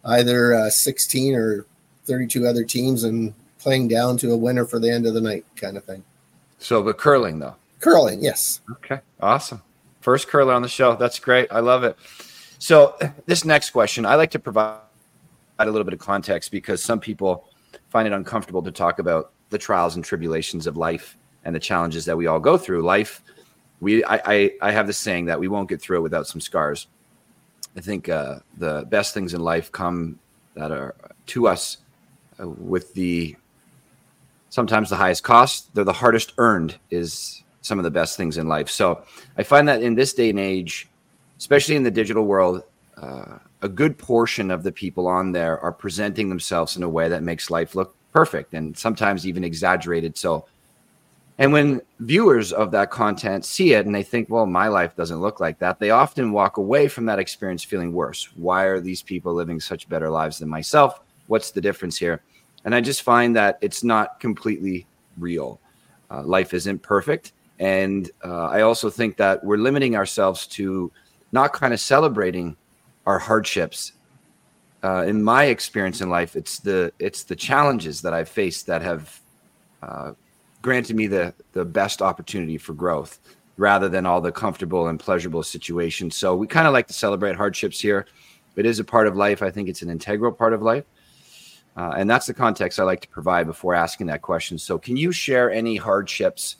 either 0.06 0.54
uh, 0.54 0.70
16 0.70 1.36
or 1.36 1.66
32 2.06 2.48
other 2.48 2.64
teams 2.64 3.04
and 3.04 3.34
playing 3.60 3.90
down 3.90 4.18
to 4.18 4.32
a 4.32 4.38
winner 4.38 4.66
for 4.66 4.80
the 4.80 4.90
end 4.90 5.06
of 5.06 5.14
the 5.14 5.22
night 5.22 5.46
kind 5.56 5.76
of 5.76 5.84
thing. 5.84 6.04
So 6.60 6.82
the 6.82 6.94
curling 6.94 7.40
though. 7.40 7.56
Curling, 7.80 8.24
yes. 8.24 8.62
Okay. 8.72 9.00
Awesome. 9.20 9.62
First 10.02 10.28
curler 10.28 10.54
on 10.54 10.62
the 10.62 10.70
show. 10.70 10.96
That's 10.96 11.20
great. 11.20 11.48
I 11.52 11.60
love 11.60 11.84
it. 11.84 11.98
So 12.60 12.98
this 13.26 13.46
next 13.46 13.72
question, 13.72 14.06
I 14.06 14.16
like 14.16 14.32
to 14.32 14.40
provide 14.40 14.80
a 15.60 15.66
little 15.66 15.84
bit 15.84 15.94
of 15.94 16.00
context 16.00 16.52
because 16.52 16.84
some 16.84 17.00
people 17.00 17.50
find 17.90 18.08
it 18.08 18.14
uncomfortable 18.14 18.64
to 18.64 18.72
talk 18.72 19.00
about 19.00 19.32
the 19.50 19.58
trials 19.58 19.96
and 19.96 20.04
tribulations 20.04 20.68
of 20.68 20.78
life 20.78 21.18
and 21.46 21.56
the 21.56 21.60
challenges 21.60 22.06
that 22.06 22.18
we 22.18 22.28
all 22.28 22.40
go 22.40 22.58
through. 22.58 22.82
Life, 22.82 23.22
we 23.80 24.04
I 24.04 24.22
I, 24.26 24.52
I 24.62 24.72
have 24.72 24.88
this 24.88 24.98
saying 24.98 25.26
that 25.26 25.40
we 25.40 25.48
won't 25.48 25.70
get 25.70 25.82
through 25.82 25.98
it 25.98 26.02
without 26.02 26.28
some 26.28 26.42
scars. 26.42 26.88
I 27.76 27.82
think 27.82 28.10
uh, 28.10 28.40
the 28.58 28.86
best 28.90 29.14
things 29.14 29.34
in 29.34 29.42
life 29.42 29.72
come 29.72 30.20
that 30.56 30.72
are 30.72 30.96
to 31.28 31.48
us 31.48 31.78
uh, 32.40 32.48
with 32.48 32.94
the 32.94 33.36
sometimes 34.50 34.90
the 34.90 34.96
highest 34.96 35.24
cost. 35.24 35.74
They're 35.76 35.84
the 35.84 35.94
hardest 35.94 36.34
earned 36.38 36.78
is 36.90 37.44
some 37.68 37.78
of 37.78 37.84
the 37.84 37.92
best 37.92 38.18
things 38.18 38.38
in 38.38 38.48
life. 38.48 38.70
So 38.70 39.04
I 39.38 39.44
find 39.44 39.68
that 39.68 39.84
in 39.84 39.96
this 39.96 40.14
day 40.14 40.30
and 40.30 40.40
age, 40.40 40.88
especially 41.38 41.76
in 41.76 41.84
the 41.84 41.92
digital 41.92 42.26
world, 42.26 42.64
uh, 42.98 43.38
a 43.62 43.70
good 43.70 43.98
portion 43.98 44.50
of 44.52 44.64
the 44.64 44.72
people 44.72 45.08
on 45.08 45.32
there 45.32 45.60
are 45.60 45.72
presenting 45.72 46.30
themselves 46.30 46.78
in 46.78 46.84
a 46.84 46.90
way 46.90 47.10
that 47.10 47.24
makes 47.24 47.50
life 47.50 47.76
look 47.76 47.96
perfect 48.12 48.54
and 48.54 48.76
sometimes 48.78 49.28
even 49.28 49.44
exaggerated. 49.44 50.18
So, 50.18 50.46
and 51.38 51.52
when 51.52 51.82
viewers 52.00 52.52
of 52.52 52.72
that 52.72 52.90
content 52.90 53.46
see 53.46 53.74
it 53.74 53.86
and 53.86 53.94
they 53.94 54.02
think, 54.02 54.30
well, 54.30 54.48
my 54.48 54.68
life 54.68 54.96
doesn't 54.96 55.22
look 55.22 55.40
like 55.40 55.60
that, 55.60 55.80
they 55.80 55.92
often 55.92 56.32
walk 56.32 56.58
away 56.58 56.88
from 56.88 57.06
that 57.06 57.20
experience 57.20 57.64
feeling 57.64 57.94
worse. 57.94 58.30
Why 58.36 58.64
are 58.64 58.80
these 58.80 59.04
people 59.04 59.34
living 59.34 59.60
such 59.60 59.90
better 59.90 60.10
lives 60.10 60.40
than 60.40 60.50
myself? 60.50 61.02
What's 61.28 61.52
the 61.52 61.62
difference 61.62 61.98
here? 61.98 62.22
And 62.66 62.74
I 62.74 62.82
just 62.82 63.04
find 63.04 63.36
that 63.36 63.60
it's 63.62 63.84
not 63.84 64.20
completely 64.20 64.88
real. 65.18 65.60
Uh, 66.10 66.24
life 66.24 66.54
isn't 66.54 66.82
perfect. 66.82 67.34
And 67.60 68.10
uh, 68.24 68.48
I 68.48 68.62
also 68.62 68.90
think 68.90 69.18
that 69.18 69.44
we're 69.44 69.58
limiting 69.58 69.96
ourselves 69.96 70.48
to 70.48 70.92
not 71.32 71.54
kind 71.54 71.74
of 71.74 71.80
celebrating 71.80 72.56
our 73.06 73.20
hardships. 73.20 73.94
Uh, 74.84 75.04
in 75.08 75.24
my 75.24 75.46
experience 75.46 76.02
in 76.02 76.10
life, 76.10 76.36
it's 76.36 76.60
the 76.60 76.94
it's 77.00 77.24
the 77.24 77.36
challenges 77.36 78.02
that 78.02 78.14
I've 78.14 78.30
faced 78.30 78.68
that 78.68 78.82
have 78.84 79.20
uh, 79.82 80.12
granted 80.62 80.96
me 80.96 81.08
the 81.08 81.34
the 81.54 81.66
best 81.66 82.02
opportunity 82.02 82.60
for 82.60 82.74
growth, 82.74 83.20
rather 83.58 83.90
than 83.90 84.06
all 84.06 84.22
the 84.22 84.32
comfortable 84.32 84.88
and 84.88 85.00
pleasurable 85.00 85.44
situations. 85.44 86.16
So 86.16 86.36
we 86.36 86.46
kind 86.46 86.68
of 86.68 86.74
like 86.74 86.88
to 86.88 86.94
celebrate 86.94 87.36
hardships 87.36 87.80
here. 87.80 88.06
It 88.56 88.66
is 88.66 88.80
a 88.80 88.84
part 88.84 89.08
of 89.08 89.16
life. 89.16 89.42
I 89.42 89.52
think 89.52 89.68
it's 89.68 89.82
an 89.82 89.90
integral 89.90 90.32
part 90.32 90.54
of 90.54 90.62
life. 90.62 90.86
Uh, 91.76 91.94
and 91.96 92.10
that's 92.10 92.26
the 92.26 92.34
context 92.34 92.80
I 92.80 92.84
like 92.84 93.02
to 93.02 93.08
provide 93.08 93.46
before 93.46 93.76
asking 93.76 94.08
that 94.08 94.24
question. 94.24 94.58
So, 94.58 94.80
can 94.80 94.98
you 94.98 95.12
share 95.12 95.52
any 95.52 95.76
hardships, 95.76 96.56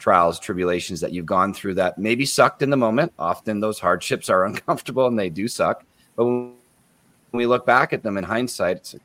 trials, 0.00 0.40
tribulations 0.40 1.00
that 1.00 1.12
you've 1.12 1.26
gone 1.26 1.54
through 1.54 1.74
that 1.74 1.98
maybe 1.98 2.26
sucked 2.26 2.62
in 2.62 2.70
the 2.70 2.76
moment? 2.76 3.12
Often 3.18 3.60
those 3.60 3.78
hardships 3.78 4.28
are 4.28 4.44
uncomfortable 4.46 5.06
and 5.06 5.16
they 5.16 5.30
do 5.30 5.46
suck. 5.46 5.84
But 6.16 6.24
when 6.24 6.54
we 7.32 7.46
look 7.46 7.64
back 7.64 7.92
at 7.92 8.02
them 8.02 8.18
in 8.18 8.24
hindsight, 8.24 8.78
it's 8.78 8.94
like, 8.94 9.02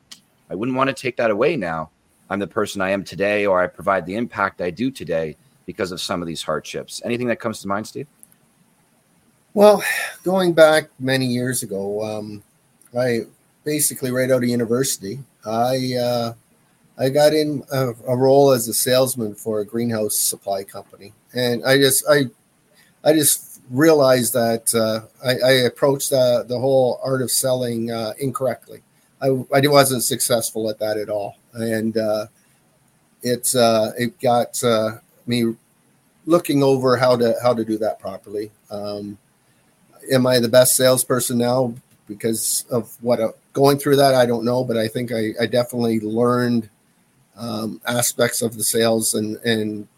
I 0.50 0.54
wouldn't 0.56 0.76
want 0.76 0.88
to 0.88 0.94
take 0.94 1.16
that 1.18 1.30
away 1.30 1.56
now. 1.56 1.90
I'm 2.28 2.40
the 2.40 2.46
person 2.48 2.80
I 2.80 2.90
am 2.90 3.04
today, 3.04 3.46
or 3.46 3.62
I 3.62 3.68
provide 3.68 4.04
the 4.04 4.16
impact 4.16 4.60
I 4.60 4.70
do 4.70 4.90
today 4.90 5.36
because 5.64 5.92
of 5.92 6.00
some 6.00 6.22
of 6.22 6.26
these 6.26 6.42
hardships. 6.42 7.00
Anything 7.04 7.28
that 7.28 7.36
comes 7.36 7.60
to 7.60 7.68
mind, 7.68 7.86
Steve? 7.86 8.08
Well, 9.54 9.82
going 10.24 10.52
back 10.52 10.90
many 10.98 11.26
years 11.26 11.62
ago, 11.62 12.02
um, 12.04 12.42
I 12.96 13.20
basically 13.64 14.10
right 14.10 14.30
out 14.30 14.42
of 14.42 14.48
university, 14.48 15.18
I 15.44 15.94
uh, 15.98 16.32
I 16.98 17.10
got 17.10 17.34
in 17.34 17.62
a, 17.70 17.88
a, 18.08 18.16
role 18.16 18.52
as 18.52 18.68
a 18.68 18.74
salesman 18.74 19.34
for 19.34 19.60
a 19.60 19.66
greenhouse 19.66 20.16
supply 20.16 20.64
company, 20.64 21.12
and 21.34 21.64
I 21.64 21.76
just 21.76 22.04
I 22.08 22.24
I 23.04 23.12
just 23.12 23.60
realized 23.70 24.32
that 24.32 24.74
uh, 24.74 25.06
I, 25.24 25.36
I, 25.44 25.52
approached 25.66 26.10
the, 26.10 26.44
the 26.48 26.58
whole 26.58 27.00
art 27.02 27.20
of 27.20 27.30
selling 27.30 27.90
uh, 27.90 28.12
incorrectly. 28.18 28.82
I, 29.20 29.26
I 29.26 29.60
wasn't 29.66 30.04
successful 30.04 30.70
at 30.70 30.78
that 30.78 30.96
at 30.96 31.08
all, 31.08 31.36
and 31.52 31.96
uh, 31.96 32.26
it's 33.22 33.54
uh, 33.54 33.92
it 33.98 34.18
got 34.20 34.62
uh, 34.64 34.98
me 35.26 35.54
looking 36.26 36.62
over 36.62 36.96
how 36.96 37.16
to 37.16 37.34
how 37.42 37.52
to 37.54 37.64
do 37.64 37.78
that 37.78 37.98
properly. 37.98 38.50
Um, 38.70 39.18
am 40.12 40.26
I 40.26 40.38
the 40.38 40.48
best 40.48 40.76
salesperson 40.76 41.38
now 41.38 41.74
because 42.08 42.64
of 42.70 42.96
what 43.02 43.20
uh, 43.20 43.32
going 43.52 43.78
through 43.78 43.96
that? 43.96 44.14
I 44.14 44.26
don't 44.26 44.44
know, 44.44 44.64
but 44.64 44.76
I 44.76 44.88
think 44.88 45.12
I, 45.12 45.30
I 45.40 45.46
definitely 45.46 46.00
learned 46.00 46.68
um, 47.36 47.80
aspects 47.86 48.42
of 48.42 48.56
the 48.56 48.64
sales 48.64 49.14
and 49.14 49.36
and 49.38 49.88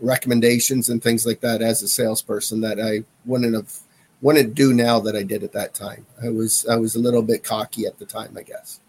recommendations 0.00 0.88
and 0.88 1.02
things 1.02 1.26
like 1.26 1.40
that 1.40 1.62
as 1.62 1.82
a 1.82 1.88
salesperson 1.88 2.60
that 2.60 2.80
I 2.80 3.04
wouldn't 3.24 3.54
have 3.54 3.72
wouldn't 4.20 4.54
do 4.54 4.72
now 4.72 4.98
that 5.00 5.16
I 5.16 5.22
did 5.22 5.42
at 5.42 5.52
that 5.52 5.74
time. 5.74 6.06
I 6.22 6.28
was 6.28 6.66
I 6.68 6.76
was 6.76 6.94
a 6.94 7.00
little 7.00 7.22
bit 7.22 7.44
cocky 7.44 7.86
at 7.86 7.98
the 7.98 8.06
time, 8.06 8.36
I 8.36 8.42
guess. 8.42 8.80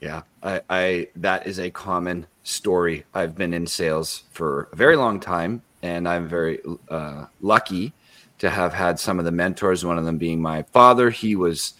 Yeah, 0.00 0.22
I, 0.42 0.60
I 0.68 1.08
that 1.16 1.46
is 1.46 1.58
a 1.58 1.70
common 1.70 2.26
story. 2.42 3.04
I've 3.14 3.36
been 3.36 3.54
in 3.54 3.66
sales 3.66 4.24
for 4.30 4.68
a 4.72 4.76
very 4.76 4.96
long 4.96 5.20
time, 5.20 5.62
and 5.82 6.08
I'm 6.08 6.28
very 6.28 6.60
uh, 6.88 7.26
lucky 7.40 7.92
to 8.38 8.50
have 8.50 8.74
had 8.74 8.98
some 8.98 9.18
of 9.18 9.24
the 9.24 9.32
mentors. 9.32 9.84
One 9.84 9.98
of 9.98 10.04
them 10.04 10.18
being 10.18 10.42
my 10.42 10.62
father. 10.64 11.10
He 11.10 11.36
was 11.36 11.74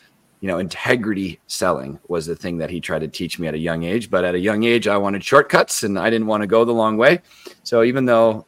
you 0.44 0.48
know, 0.48 0.58
integrity 0.58 1.40
selling 1.46 1.98
was 2.08 2.26
the 2.26 2.36
thing 2.36 2.58
that 2.58 2.68
he 2.68 2.78
tried 2.78 2.98
to 2.98 3.08
teach 3.08 3.38
me 3.38 3.48
at 3.48 3.54
a 3.54 3.58
young 3.58 3.82
age. 3.82 4.10
But 4.10 4.24
at 4.26 4.34
a 4.34 4.38
young 4.38 4.64
age, 4.64 4.86
I 4.86 4.98
wanted 4.98 5.24
shortcuts 5.24 5.84
and 5.84 5.98
I 5.98 6.10
didn't 6.10 6.26
want 6.26 6.42
to 6.42 6.46
go 6.46 6.66
the 6.66 6.74
long 6.74 6.98
way. 6.98 7.22
So 7.62 7.82
even 7.82 8.04
though 8.04 8.44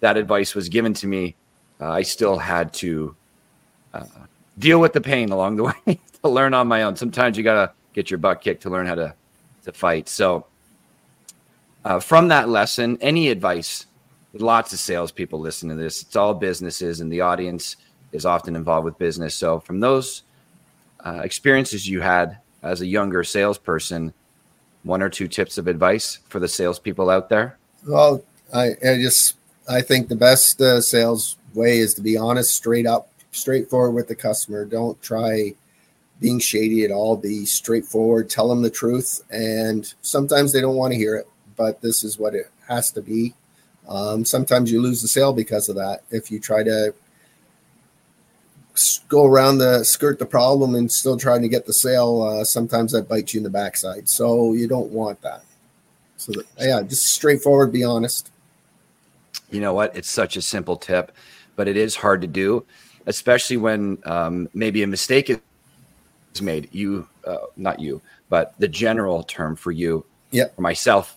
that 0.00 0.16
advice 0.16 0.54
was 0.54 0.70
given 0.70 0.94
to 0.94 1.06
me, 1.06 1.36
uh, 1.82 1.90
I 1.90 2.00
still 2.00 2.38
had 2.38 2.72
to 2.80 3.14
uh, 3.92 4.06
deal 4.58 4.80
with 4.80 4.94
the 4.94 5.02
pain 5.02 5.28
along 5.28 5.56
the 5.56 5.64
way 5.86 6.00
to 6.22 6.30
learn 6.30 6.54
on 6.54 6.66
my 6.66 6.84
own. 6.84 6.96
Sometimes 6.96 7.36
you 7.36 7.44
got 7.44 7.66
to 7.66 7.72
get 7.92 8.10
your 8.10 8.16
butt 8.16 8.40
kicked 8.40 8.62
to 8.62 8.70
learn 8.70 8.86
how 8.86 8.94
to, 8.94 9.14
to 9.64 9.72
fight. 9.72 10.08
So 10.08 10.46
uh, 11.84 12.00
from 12.00 12.28
that 12.28 12.48
lesson, 12.48 12.96
any 13.02 13.28
advice, 13.28 13.84
lots 14.32 14.72
of 14.72 14.78
salespeople 14.78 15.38
listen 15.38 15.68
to 15.68 15.74
this. 15.74 16.00
It's 16.00 16.16
all 16.16 16.32
businesses 16.32 17.02
and 17.02 17.12
the 17.12 17.20
audience 17.20 17.76
is 18.12 18.24
often 18.24 18.56
involved 18.56 18.86
with 18.86 18.96
business. 18.96 19.34
So 19.34 19.60
from 19.60 19.80
those 19.80 20.22
uh, 21.00 21.20
experiences 21.24 21.88
you 21.88 22.00
had 22.00 22.38
as 22.62 22.80
a 22.80 22.86
younger 22.86 23.24
salesperson, 23.24 24.12
one 24.82 25.02
or 25.02 25.08
two 25.08 25.28
tips 25.28 25.58
of 25.58 25.66
advice 25.66 26.18
for 26.28 26.40
the 26.40 26.48
salespeople 26.48 27.10
out 27.10 27.28
there? 27.28 27.58
Well, 27.86 28.22
I, 28.52 28.70
I 28.84 28.96
just 28.96 29.36
I 29.68 29.82
think 29.82 30.08
the 30.08 30.16
best 30.16 30.60
uh, 30.60 30.80
sales 30.80 31.36
way 31.54 31.78
is 31.78 31.94
to 31.94 32.02
be 32.02 32.16
honest, 32.16 32.54
straight 32.54 32.86
up, 32.86 33.10
straightforward 33.32 33.94
with 33.94 34.08
the 34.08 34.14
customer. 34.14 34.64
Don't 34.64 35.00
try 35.02 35.54
being 36.20 36.38
shady 36.38 36.84
at 36.84 36.90
all. 36.90 37.16
Be 37.16 37.44
straightforward. 37.44 38.28
Tell 38.28 38.48
them 38.48 38.62
the 38.62 38.70
truth. 38.70 39.22
And 39.30 39.92
sometimes 40.02 40.52
they 40.52 40.60
don't 40.60 40.76
want 40.76 40.92
to 40.92 40.98
hear 40.98 41.16
it, 41.16 41.28
but 41.56 41.80
this 41.80 42.02
is 42.02 42.18
what 42.18 42.34
it 42.34 42.50
has 42.68 42.90
to 42.92 43.02
be. 43.02 43.34
Um, 43.88 44.24
sometimes 44.24 44.70
you 44.70 44.82
lose 44.82 45.00
the 45.00 45.08
sale 45.08 45.32
because 45.32 45.68
of 45.68 45.76
that. 45.76 46.02
If 46.10 46.30
you 46.30 46.38
try 46.40 46.62
to 46.62 46.92
go 49.08 49.24
around 49.24 49.58
the 49.58 49.84
skirt 49.84 50.18
the 50.18 50.26
problem 50.26 50.74
and 50.74 50.90
still 50.90 51.16
trying 51.16 51.42
to 51.42 51.48
get 51.48 51.66
the 51.66 51.72
sale, 51.72 52.22
uh, 52.22 52.44
sometimes 52.44 52.92
that 52.92 53.08
bites 53.08 53.34
you 53.34 53.38
in 53.38 53.44
the 53.44 53.50
backside. 53.50 54.08
So 54.08 54.52
you 54.52 54.68
don't 54.68 54.90
want 54.90 55.20
that. 55.22 55.42
So 56.16 56.32
that, 56.32 56.46
yeah, 56.58 56.82
just 56.82 57.06
straightforward, 57.06 57.72
be 57.72 57.84
honest. 57.84 58.30
You 59.50 59.60
know 59.60 59.72
what? 59.72 59.96
It's 59.96 60.10
such 60.10 60.36
a 60.36 60.42
simple 60.42 60.76
tip, 60.76 61.12
but 61.56 61.68
it 61.68 61.76
is 61.76 61.96
hard 61.96 62.20
to 62.22 62.26
do, 62.26 62.64
especially 63.06 63.56
when 63.56 63.98
um, 64.04 64.48
maybe 64.52 64.82
a 64.82 64.86
mistake 64.86 65.30
is 65.30 66.42
made. 66.42 66.68
You, 66.72 67.08
uh, 67.26 67.36
not 67.56 67.80
you, 67.80 68.02
but 68.28 68.54
the 68.58 68.68
general 68.68 69.22
term 69.22 69.56
for 69.56 69.70
you, 69.70 70.04
yeah, 70.30 70.48
for 70.54 70.62
myself, 70.62 71.16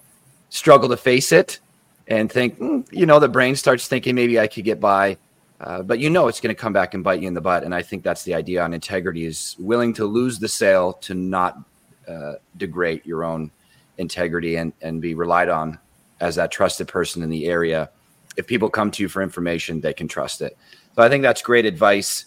struggle 0.50 0.89
to 0.89 0.98
face 0.98 1.32
it 1.32 1.60
and 2.08 2.32
think, 2.32 2.60
mm, 2.60 2.86
you 2.91 3.06
know, 3.06 3.20
the 3.20 3.27
brain 3.27 3.56
starts 3.56 3.88
thinking 3.88 4.15
maybe 4.15 4.39
I 4.39 4.48
could 4.48 4.65
get 4.65 4.80
by 4.80 5.18
uh, 5.62 5.84
but 5.84 6.00
you 6.00 6.10
know 6.10 6.27
it's 6.27 6.39
going 6.39 6.53
to 6.53 6.60
come 6.60 6.74
back 6.74 6.96
and 6.96 7.03
bite 7.03 7.22
you 7.22 7.27
in 7.27 7.36
the 7.36 7.41
butt. 7.41 7.63
And 7.63 7.74
I 7.74 7.84
think 7.84 8.03
that's 8.03 8.24
the 8.24 8.34
idea 8.34 8.63
on 8.63 8.74
integrity 8.74 9.25
is 9.25 9.56
willing 9.60 9.94
to 9.94 10.06
lose 10.06 10.39
the 10.39 10.48
sale 10.48 10.94
to 10.94 11.13
not 11.13 11.60
uh, 12.08 12.34
degrade 12.58 13.01
your 13.06 13.24
own 13.24 13.51
integrity 14.00 14.56
and, 14.56 14.74
and 14.82 15.01
be 15.01 15.13
relied 15.13 15.50
on 15.50 15.77
as 16.20 16.36
that 16.36 16.51
trusted 16.51 16.88
person 16.88 17.22
in 17.22 17.30
the 17.30 17.46
area. 17.46 17.91
If 18.38 18.48
people 18.48 18.70
come 18.70 18.89
to 18.91 19.03
you 19.03 19.10
for 19.10 19.22
information, 19.22 19.82
they 19.82 19.94
can 19.94 20.08
trust 20.08 20.41
it. 20.41 20.58
So 20.96 21.03
I 21.03 21.10
think 21.10 21.22
that's 21.22 21.44
great 21.44 21.65
advice. 21.65 22.25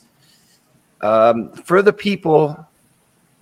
Um, 1.01 1.51
for 1.53 1.83
the 1.83 1.93
people, 1.93 2.67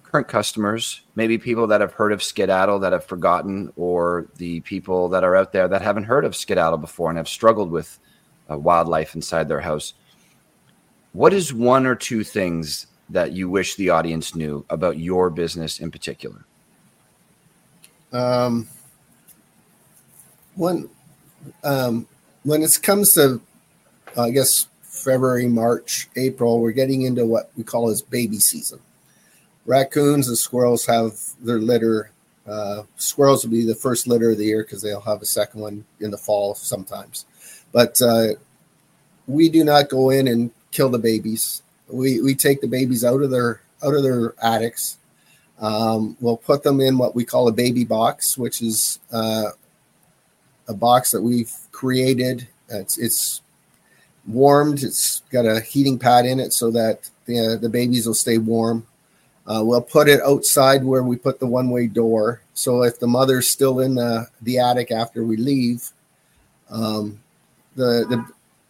current 0.04 0.28
customers, 0.28 1.02
maybe 1.16 1.36
people 1.36 1.66
that 1.66 1.82
have 1.82 1.92
heard 1.92 2.12
of 2.12 2.22
Skedaddle 2.22 2.78
that 2.80 2.92
have 2.92 3.04
forgotten, 3.04 3.72
or 3.76 4.26
the 4.36 4.60
people 4.60 5.10
that 5.10 5.22
are 5.22 5.36
out 5.36 5.52
there 5.52 5.68
that 5.68 5.82
haven't 5.82 6.04
heard 6.04 6.24
of 6.24 6.34
Skedaddle 6.34 6.78
before 6.78 7.10
and 7.10 7.18
have 7.18 7.28
struggled 7.28 7.70
with 7.70 7.98
uh, 8.50 8.56
wildlife 8.56 9.14
inside 9.14 9.48
their 9.48 9.60
house. 9.60 9.94
What 11.12 11.32
is 11.32 11.52
one 11.52 11.86
or 11.86 11.94
two 11.94 12.24
things 12.24 12.86
that 13.10 13.32
you 13.32 13.48
wish 13.48 13.74
the 13.74 13.90
audience 13.90 14.34
knew 14.34 14.64
about 14.70 14.98
your 14.98 15.30
business 15.30 15.80
in 15.80 15.90
particular? 15.90 16.44
Um, 18.12 18.68
when 20.54 20.88
um, 21.64 22.06
when 22.44 22.62
it 22.62 22.78
comes 22.82 23.12
to, 23.14 23.40
I 24.16 24.30
guess 24.30 24.66
February, 24.82 25.48
March, 25.48 26.08
April, 26.16 26.60
we're 26.60 26.72
getting 26.72 27.02
into 27.02 27.24
what 27.24 27.50
we 27.56 27.64
call 27.64 27.88
as 27.90 28.02
baby 28.02 28.38
season. 28.38 28.80
Raccoons 29.64 30.28
and 30.28 30.36
squirrels 30.36 30.86
have 30.86 31.12
their 31.40 31.58
litter. 31.58 32.10
Uh, 32.46 32.82
squirrels 32.96 33.44
will 33.44 33.52
be 33.52 33.64
the 33.64 33.74
first 33.74 34.06
litter 34.06 34.32
of 34.32 34.38
the 34.38 34.44
year 34.44 34.62
because 34.62 34.82
they'll 34.82 35.00
have 35.00 35.22
a 35.22 35.26
second 35.26 35.60
one 35.60 35.84
in 36.00 36.10
the 36.10 36.18
fall 36.18 36.54
sometimes. 36.54 37.24
But 37.72 38.00
uh, 38.02 38.28
we 39.26 39.48
do 39.48 39.64
not 39.64 39.88
go 39.88 40.10
in 40.10 40.28
and 40.28 40.50
kill 40.70 40.90
the 40.90 40.98
babies. 40.98 41.62
We 41.88 42.20
we 42.20 42.34
take 42.34 42.60
the 42.60 42.68
babies 42.68 43.04
out 43.04 43.22
of 43.22 43.30
their 43.30 43.60
out 43.82 43.94
of 43.94 44.02
their 44.02 44.34
attics. 44.42 44.98
Um, 45.60 46.16
we'll 46.20 46.36
put 46.36 46.62
them 46.64 46.80
in 46.80 46.98
what 46.98 47.14
we 47.14 47.24
call 47.24 47.46
a 47.46 47.52
baby 47.52 47.84
box, 47.84 48.36
which 48.36 48.62
is 48.62 48.98
uh, 49.12 49.50
a 50.68 50.74
box 50.74 51.12
that 51.12 51.22
we've 51.22 51.52
created. 51.70 52.48
It's, 52.68 52.98
it's 52.98 53.42
warmed. 54.26 54.82
It's 54.82 55.22
got 55.30 55.46
a 55.46 55.60
heating 55.60 55.98
pad 55.98 56.26
in 56.26 56.40
it 56.40 56.52
so 56.52 56.70
that 56.72 57.08
the, 57.26 57.58
the 57.60 57.68
babies 57.68 58.06
will 58.06 58.14
stay 58.14 58.38
warm. 58.38 58.86
Uh, 59.46 59.62
we'll 59.64 59.82
put 59.82 60.08
it 60.08 60.20
outside 60.22 60.84
where 60.84 61.02
we 61.02 61.16
put 61.16 61.38
the 61.38 61.46
one 61.46 61.70
way 61.70 61.86
door. 61.86 62.42
So 62.54 62.82
if 62.82 62.98
the 62.98 63.08
mother's 63.08 63.50
still 63.50 63.80
in 63.80 63.94
the, 63.94 64.28
the 64.40 64.58
attic 64.58 64.90
after 64.90 65.24
we 65.24 65.36
leave, 65.36 65.90
um, 66.70 67.20
the, 67.74 68.06
the 68.08 68.26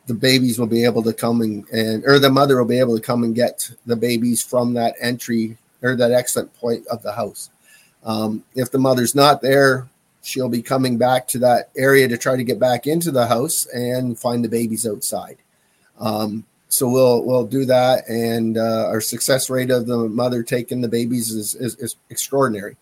the 0.07 0.15
babies 0.15 0.59
will 0.59 0.67
be 0.67 0.85
able 0.85 1.03
to 1.03 1.13
come 1.13 1.41
and, 1.43 1.69
and 1.71 2.05
or 2.05 2.19
the 2.19 2.31
mother 2.31 2.59
will 2.59 2.65
be 2.65 2.79
able 2.79 2.97
to 2.97 3.03
come 3.03 3.23
and 3.23 3.35
get 3.35 3.71
the 3.87 3.97
babies 3.97 4.43
from 4.43 4.75
that 4.75 4.95
entry 5.01 5.57
or 5.83 5.97
that 5.97 6.13
exit 6.13 6.53
point 6.55 6.87
of 6.89 7.03
the 7.03 7.13
house. 7.13 7.51
Um, 8.05 8.45
if 8.55 8.71
the 8.71 8.79
mother's 8.79 9.15
not 9.15 9.43
there, 9.43 9.89
she'll 10.23 10.49
be 10.49 10.63
coming 10.63 10.99
back 10.99 11.29
to 11.29 11.39
that 11.41 11.71
area 11.77 12.09
to 12.09 12.19
try 12.19 12.37
to 12.37 12.45
get 12.45 12.59
back 12.59 12.87
into 12.87 13.11
the 13.11 13.27
house 13.27 13.67
and 13.67 14.19
find 14.19 14.45
the 14.45 14.49
babies 14.49 14.87
outside. 14.87 15.39
Um, 15.99 16.45
so 16.69 16.89
we'll 16.89 17.23
we'll 17.25 17.47
do 17.47 17.67
that, 17.67 18.09
and 18.09 18.57
uh, 18.57 18.87
our 18.87 19.01
success 19.01 19.51
rate 19.51 19.71
of 19.71 19.87
the 19.87 20.09
mother 20.09 20.43
taking 20.43 20.81
the 20.81 20.89
babies 20.89 21.31
is 21.31 21.55
is, 21.55 21.77
is 21.77 21.97
extraordinary. 22.09 22.77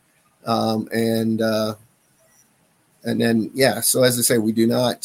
Um, 0.46 0.88
and 0.92 1.42
uh, 1.42 1.74
and 3.02 3.20
then 3.20 3.50
yeah, 3.52 3.80
so 3.80 4.04
as 4.04 4.16
I 4.18 4.22
say, 4.22 4.38
we 4.38 4.52
do 4.52 4.66
not 4.66 5.04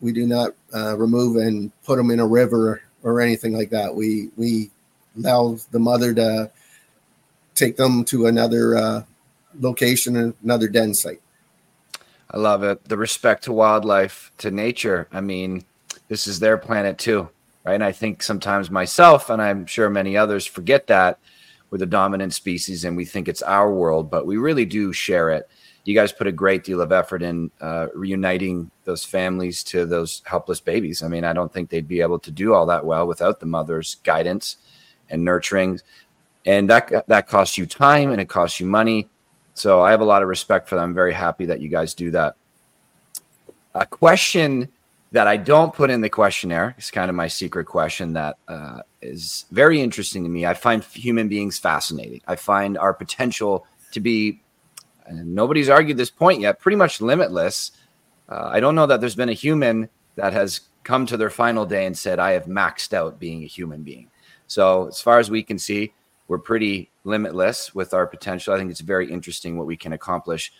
we 0.00 0.12
do 0.12 0.26
not 0.26 0.52
uh, 0.74 0.96
remove 0.96 1.36
and 1.36 1.72
put 1.84 1.96
them 1.96 2.10
in 2.10 2.20
a 2.20 2.26
river 2.26 2.82
or 3.02 3.20
anything 3.20 3.52
like 3.52 3.70
that. 3.70 3.94
We 3.94 4.30
we 4.36 4.70
allow 5.16 5.58
the 5.70 5.78
mother 5.78 6.14
to 6.14 6.50
take 7.54 7.76
them 7.76 8.04
to 8.04 8.26
another 8.26 8.76
uh, 8.76 9.02
location, 9.60 10.34
another 10.42 10.68
den 10.68 10.94
site. 10.94 11.20
I 12.30 12.36
love 12.36 12.62
it. 12.62 12.84
The 12.84 12.96
respect 12.96 13.44
to 13.44 13.52
wildlife, 13.52 14.32
to 14.38 14.50
nature. 14.50 15.08
I 15.12 15.20
mean, 15.20 15.64
this 16.08 16.26
is 16.26 16.40
their 16.40 16.58
planet 16.58 16.98
too, 16.98 17.30
right? 17.64 17.74
And 17.74 17.84
I 17.84 17.92
think 17.92 18.22
sometimes 18.22 18.70
myself, 18.70 19.30
and 19.30 19.40
I'm 19.40 19.66
sure 19.66 19.88
many 19.88 20.16
others, 20.16 20.44
forget 20.44 20.86
that 20.88 21.18
we're 21.70 21.78
the 21.78 21.86
dominant 21.86 22.34
species 22.34 22.84
and 22.84 22.96
we 22.96 23.04
think 23.04 23.28
it's 23.28 23.42
our 23.42 23.72
world, 23.72 24.10
but 24.10 24.26
we 24.26 24.36
really 24.36 24.64
do 24.64 24.92
share 24.92 25.30
it. 25.30 25.48
You 25.84 25.94
guys 25.94 26.12
put 26.12 26.26
a 26.26 26.32
great 26.32 26.64
deal 26.64 26.80
of 26.80 26.92
effort 26.92 27.22
in 27.22 27.50
uh, 27.60 27.88
reuniting 27.94 28.70
those 28.84 29.04
families 29.04 29.62
to 29.64 29.86
those 29.86 30.22
helpless 30.26 30.60
babies. 30.60 31.02
I 31.02 31.08
mean, 31.08 31.24
I 31.24 31.32
don't 31.32 31.52
think 31.52 31.70
they'd 31.70 31.88
be 31.88 32.00
able 32.00 32.18
to 32.20 32.30
do 32.30 32.52
all 32.52 32.66
that 32.66 32.84
well 32.84 33.06
without 33.06 33.40
the 33.40 33.46
mother's 33.46 33.96
guidance 34.04 34.56
and 35.08 35.24
nurturing. 35.24 35.80
And 36.44 36.68
that 36.68 37.06
that 37.08 37.28
costs 37.28 37.56
you 37.56 37.66
time 37.66 38.10
and 38.10 38.20
it 38.20 38.28
costs 38.28 38.60
you 38.60 38.66
money 38.66 39.08
so 39.58 39.82
I 39.82 39.90
have 39.90 40.00
a 40.00 40.04
lot 40.04 40.22
of 40.22 40.28
respect 40.28 40.68
for 40.68 40.76
them. 40.76 40.84
I'm 40.84 40.94
very 40.94 41.12
happy 41.12 41.46
that 41.46 41.60
you 41.60 41.68
guys 41.68 41.92
do 41.92 42.12
that. 42.12 42.36
A 43.74 43.84
question 43.84 44.68
that 45.10 45.26
I 45.26 45.36
don't 45.36 45.74
put 45.74 45.90
in 45.90 46.00
the 46.00 46.08
questionnaire 46.08 46.76
is 46.78 46.92
kind 46.92 47.10
of 47.10 47.16
my 47.16 47.26
secret 47.26 47.66
question 47.66 48.12
that 48.12 48.36
uh, 48.46 48.82
is 49.02 49.46
very 49.50 49.80
interesting 49.80 50.22
to 50.22 50.28
me. 50.28 50.46
I 50.46 50.54
find 50.54 50.84
human 50.84 51.28
beings 51.28 51.58
fascinating. 51.58 52.20
I 52.26 52.36
find 52.36 52.78
our 52.78 52.94
potential 52.94 53.66
to 53.92 54.00
be, 54.00 54.42
nobody's 55.12 55.68
argued 55.68 55.96
this 55.96 56.10
point 56.10 56.40
yet, 56.40 56.60
pretty 56.60 56.76
much 56.76 57.00
limitless. 57.00 57.72
Uh, 58.28 58.50
I 58.52 58.60
don't 58.60 58.74
know 58.74 58.86
that 58.86 59.00
there's 59.00 59.14
been 59.14 59.28
a 59.28 59.34
human 59.34 59.88
that 60.16 60.32
has 60.32 60.60
come 60.84 61.06
to 61.06 61.16
their 61.16 61.30
final 61.30 61.66
day 61.66 61.86
and 61.86 61.96
said, 61.96 62.18
I 62.18 62.32
have 62.32 62.46
maxed 62.46 62.92
out 62.92 63.18
being 63.18 63.42
a 63.42 63.46
human 63.46 63.82
being. 63.82 64.10
So, 64.46 64.88
as 64.88 65.00
far 65.00 65.18
as 65.18 65.30
we 65.30 65.42
can 65.42 65.58
see, 65.58 65.92
we're 66.28 66.38
pretty 66.38 66.90
limitless 67.04 67.74
with 67.74 67.94
our 67.94 68.06
potential. 68.06 68.54
I 68.54 68.58
think 68.58 68.70
it's 68.70 68.80
very 68.80 69.10
interesting 69.10 69.56
what 69.56 69.66
we 69.66 69.76
can 69.76 69.92
accomplish. 69.92 70.52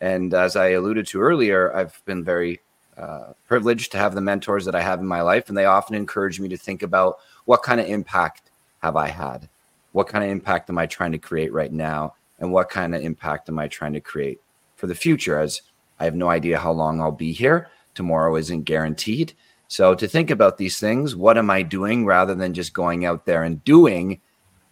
And 0.00 0.32
as 0.32 0.56
I 0.56 0.70
alluded 0.70 1.06
to 1.08 1.20
earlier, 1.20 1.74
I've 1.74 2.00
been 2.06 2.24
very 2.24 2.60
uh, 2.96 3.32
privileged 3.46 3.92
to 3.92 3.98
have 3.98 4.14
the 4.14 4.20
mentors 4.20 4.64
that 4.64 4.74
I 4.74 4.82
have 4.82 5.00
in 5.00 5.06
my 5.06 5.20
life, 5.22 5.48
and 5.48 5.56
they 5.56 5.66
often 5.66 5.94
encourage 5.94 6.40
me 6.40 6.48
to 6.48 6.56
think 6.56 6.82
about 6.82 7.18
what 7.44 7.62
kind 7.62 7.80
of 7.80 7.86
impact 7.86 8.50
have 8.82 8.96
I 8.96 9.08
had? 9.08 9.48
What 9.92 10.08
kind 10.08 10.24
of 10.24 10.30
impact 10.30 10.70
am 10.70 10.78
I 10.78 10.86
trying 10.86 11.12
to 11.12 11.18
create 11.18 11.52
right 11.52 11.72
now? 11.72 12.14
And 12.40 12.52
what 12.52 12.70
kind 12.70 12.94
of 12.94 13.02
impact 13.02 13.48
am 13.48 13.58
I 13.58 13.68
trying 13.68 13.92
to 13.92 14.00
create 14.00 14.40
for 14.76 14.86
the 14.86 14.94
future? 14.94 15.38
As 15.38 15.62
I 16.00 16.04
have 16.04 16.14
no 16.14 16.30
idea 16.30 16.58
how 16.58 16.72
long 16.72 17.00
I'll 17.00 17.12
be 17.12 17.32
here. 17.32 17.68
Tomorrow 17.94 18.36
isn't 18.36 18.62
guaranteed. 18.62 19.34
So 19.68 19.94
to 19.94 20.08
think 20.08 20.30
about 20.30 20.56
these 20.56 20.80
things, 20.80 21.14
what 21.14 21.38
am 21.38 21.50
I 21.50 21.62
doing 21.62 22.04
rather 22.04 22.34
than 22.34 22.54
just 22.54 22.72
going 22.72 23.04
out 23.04 23.26
there 23.26 23.44
and 23.44 23.62
doing 23.64 24.20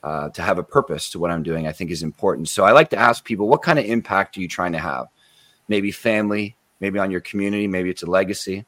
uh, 0.02 0.30
to 0.30 0.42
have 0.42 0.58
a 0.58 0.62
purpose 0.62 1.10
to 1.10 1.18
what 1.18 1.30
I'm 1.30 1.42
doing, 1.42 1.66
I 1.66 1.72
think 1.72 1.90
is 1.90 2.02
important. 2.02 2.48
So 2.48 2.64
I 2.64 2.72
like 2.72 2.90
to 2.90 2.96
ask 2.96 3.25
people, 3.25 3.48
what 3.48 3.62
kind 3.62 3.78
of 3.78 3.84
impact 3.84 4.37
are 4.37 4.40
you 4.40 4.48
trying 4.48 4.72
to 4.72 4.78
have? 4.78 5.06
Maybe 5.68 5.90
family, 5.90 6.56
maybe 6.80 6.98
on 6.98 7.10
your 7.10 7.20
community, 7.20 7.66
maybe 7.66 7.90
it's 7.90 8.02
a 8.02 8.10
legacy. 8.10 8.64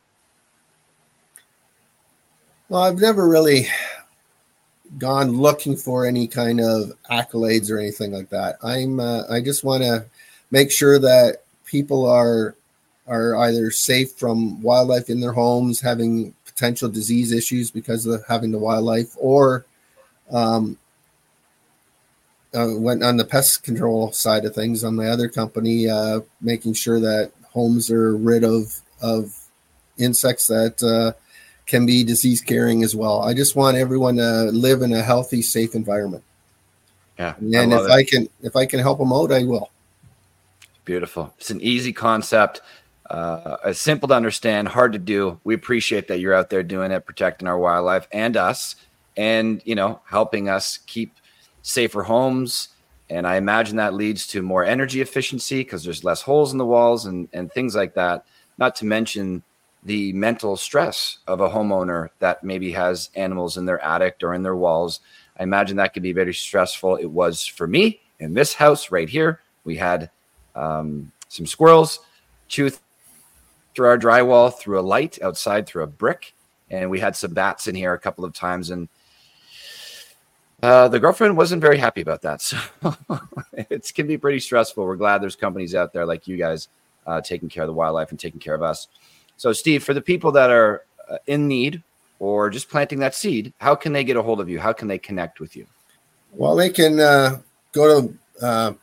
Well, 2.69 2.83
I've 2.83 3.00
never 3.00 3.28
really 3.28 3.66
gone 4.99 5.33
looking 5.33 5.77
for 5.77 6.07
any 6.07 6.27
kind 6.27 6.61
of 6.61 6.93
accolades 7.11 7.71
or 7.71 7.79
anything 7.79 8.13
like 8.13 8.31
that. 8.31 8.57
I'm 8.63 9.01
uh, 9.01 9.23
I 9.31 9.41
just 9.41 9.65
want 9.65 9.83
to 9.83 10.05
make 10.51 10.71
sure 10.71 10.99
that 10.99 11.43
people 11.65 12.07
are 12.07 12.55
are 13.07 13.37
either 13.37 13.71
safe 13.71 14.13
from 14.13 14.63
wildlife 14.63 15.11
in 15.11 15.21
their 15.21 15.33
homes, 15.33 15.81
having 15.81 16.35
potential 16.45 16.89
disease 16.89 17.33
issues 17.33 17.71
because 17.71 18.07
of 18.07 18.23
having 18.29 18.51
the 18.51 18.59
wildlife, 18.59 19.15
or 19.19 19.65
um, 20.31 20.79
uh, 22.55 22.69
went 22.77 23.03
on 23.03 23.17
the 23.17 23.25
pest 23.25 23.63
control 23.63 24.13
side 24.13 24.45
of 24.45 24.55
things 24.55 24.85
on 24.85 24.97
my 24.97 25.09
other 25.09 25.29
company, 25.29 25.89
uh, 25.89 26.21
making 26.41 26.75
sure 26.75 27.01
that 27.01 27.33
homes 27.53 27.91
are 27.91 28.17
rid 28.17 28.45
of 28.45 28.81
of 29.01 29.37
insects 29.99 30.47
that 30.49 30.83
uh, 30.83 31.13
can 31.71 31.87
be 31.87 32.04
disease 32.04 32.41
carrying 32.41 32.83
as 32.83 32.95
well. 32.95 33.23
I 33.23 33.33
just 33.33 33.56
want 33.56 33.76
everyone 33.76 34.17
to 34.17 34.50
live 34.50 34.83
in 34.83 34.93
a 34.93 35.02
healthy, 35.02 35.41
safe 35.41 35.75
environment. 35.75 36.25
Yeah, 37.19 37.35
and 37.39 37.73
I 37.73 37.76
if 37.76 37.83
it. 37.83 37.91
I 37.91 38.04
can 38.04 38.28
if 38.43 38.56
I 38.56 38.67
can 38.67 38.80
help 38.80 38.99
them 38.99 39.13
out, 39.13 39.33
I 39.33 39.45
will. 39.45 39.71
Beautiful. 40.85 41.33
It's 41.39 41.50
an 41.50 41.61
easy 41.61 41.93
concept. 41.93 42.61
Uh, 43.09 43.73
simple 43.73 44.09
to 44.09 44.15
understand, 44.15 44.69
hard 44.69 44.93
to 44.93 44.99
do. 44.99 45.41
We 45.45 45.54
appreciate 45.54 46.09
that 46.09 46.21
you're 46.21 46.35
out 46.35 46.50
there 46.50 46.63
doing 46.63 46.93
it, 46.93 47.06
protecting 47.06 47.49
our 47.49 47.59
wildlife 47.59 48.09
and 48.13 48.37
us, 48.37 48.76
and 49.17 49.63
you 49.65 49.75
know, 49.75 50.00
helping 50.06 50.49
us 50.49 50.78
keep 50.87 51.15
safer 51.63 52.02
homes. 52.02 52.69
And 53.09 53.26
I 53.26 53.37
imagine 53.37 53.76
that 53.76 53.95
leads 53.95 54.26
to 54.28 54.43
more 54.43 54.65
energy 54.65 55.00
efficiency 55.00 55.61
because 55.63 55.85
there's 55.85 56.04
less 56.04 56.23
holes 56.23 56.52
in 56.52 56.59
the 56.59 56.67
walls 56.67 57.06
and, 57.06 57.28
and 57.33 57.52
things 57.52 57.75
like 57.75 57.95
that. 57.95 58.25
Not 58.59 58.76
to 58.76 58.87
mention 58.87 59.43
the 59.82 60.12
mental 60.12 60.56
stress 60.56 61.19
of 61.26 61.40
a 61.40 61.49
homeowner 61.49 62.10
that 62.19 62.45
maybe 62.45 62.73
has 62.73 63.10
animals 63.14 63.56
in 63.56 63.64
their 63.64 63.82
attic 63.82 64.16
or 64.23 64.34
in 64.34 64.43
their 64.43 64.56
walls. 64.56 65.00
I 65.38 65.43
imagine 65.43 65.76
that 65.78 65.95
could 65.95 66.02
be 66.02 66.12
very 66.12 66.34
stressful. 66.34 66.97
It 66.97 67.06
was 67.06 67.47
for 67.47 67.66
me 67.66 68.00
in 68.19 68.34
this 68.34 68.54
house 68.54 68.90
right 68.90 69.08
here. 69.08 69.40
We 69.64 69.76
had 69.76 70.10
um, 70.54 71.12
some 71.28 71.47
squirrels 71.47 72.00
chew 72.49 72.71
through 73.75 73.86
our 73.86 73.99
drywall 73.99 74.54
through 74.54 74.78
a 74.78 74.82
light 74.82 75.19
outside 75.23 75.66
through 75.66 75.84
a 75.84 75.86
brick. 75.86 76.34
And 76.71 76.90
we 76.90 77.00
had 77.00 77.16
some 77.16 77.32
bats 77.32 77.66
in 77.66 77.75
here 77.75 77.95
a 77.95 77.99
couple 77.99 78.25
of 78.25 78.32
times. 78.32 78.71
And 78.71 78.88
uh, 80.62 80.88
the 80.88 81.00
girlfriend 81.00 81.36
wasn't 81.36 81.62
very 81.62 81.78
happy 81.78 82.00
about 82.00 82.23
that. 82.23 82.43
So 82.52 83.19
it 83.54 83.93
can 83.95 84.06
be 84.06 84.19
pretty 84.19 84.40
stressful. 84.40 84.84
We're 84.84 84.97
glad 84.97 85.23
there's 85.23 85.36
companies 85.36 85.75
out 85.75 85.93
there 85.93 86.06
like 86.06 86.26
you 86.26 86.36
guys 86.36 86.69
uh, 87.06 87.21
taking 87.21 87.49
care 87.49 87.62
of 87.62 87.66
the 87.69 87.73
wildlife 87.73 88.10
and 88.10 88.19
taking 88.19 88.40
care 88.40 88.54
of 88.54 88.62
us. 88.62 88.88
So, 89.41 89.53
Steve, 89.55 89.83
for 89.83 89.95
the 89.95 90.03
people 90.03 90.33
that 90.33 90.50
are 90.50 90.85
uh, 91.09 91.17
in 91.26 91.49
need 91.49 91.83
or 92.19 92.50
just 92.50 92.69
planting 92.69 92.99
that 92.99 93.15
seed, 93.15 93.55
how 93.57 93.75
can 93.75 93.95
they 93.95 94.05
get 94.05 94.19
a 94.19 94.23
hold 94.23 94.39
of 94.39 94.50
you? 94.50 94.61
How 94.61 94.75
can 94.75 94.87
they 94.87 94.99
connect 94.99 95.41
with 95.41 95.57
you? 95.57 95.65
Well, 96.33 96.55
they 96.55 96.69
can 96.69 97.00
uh, 97.00 97.39
go 97.73 98.03
to 98.03 98.15
uh, 98.45 98.75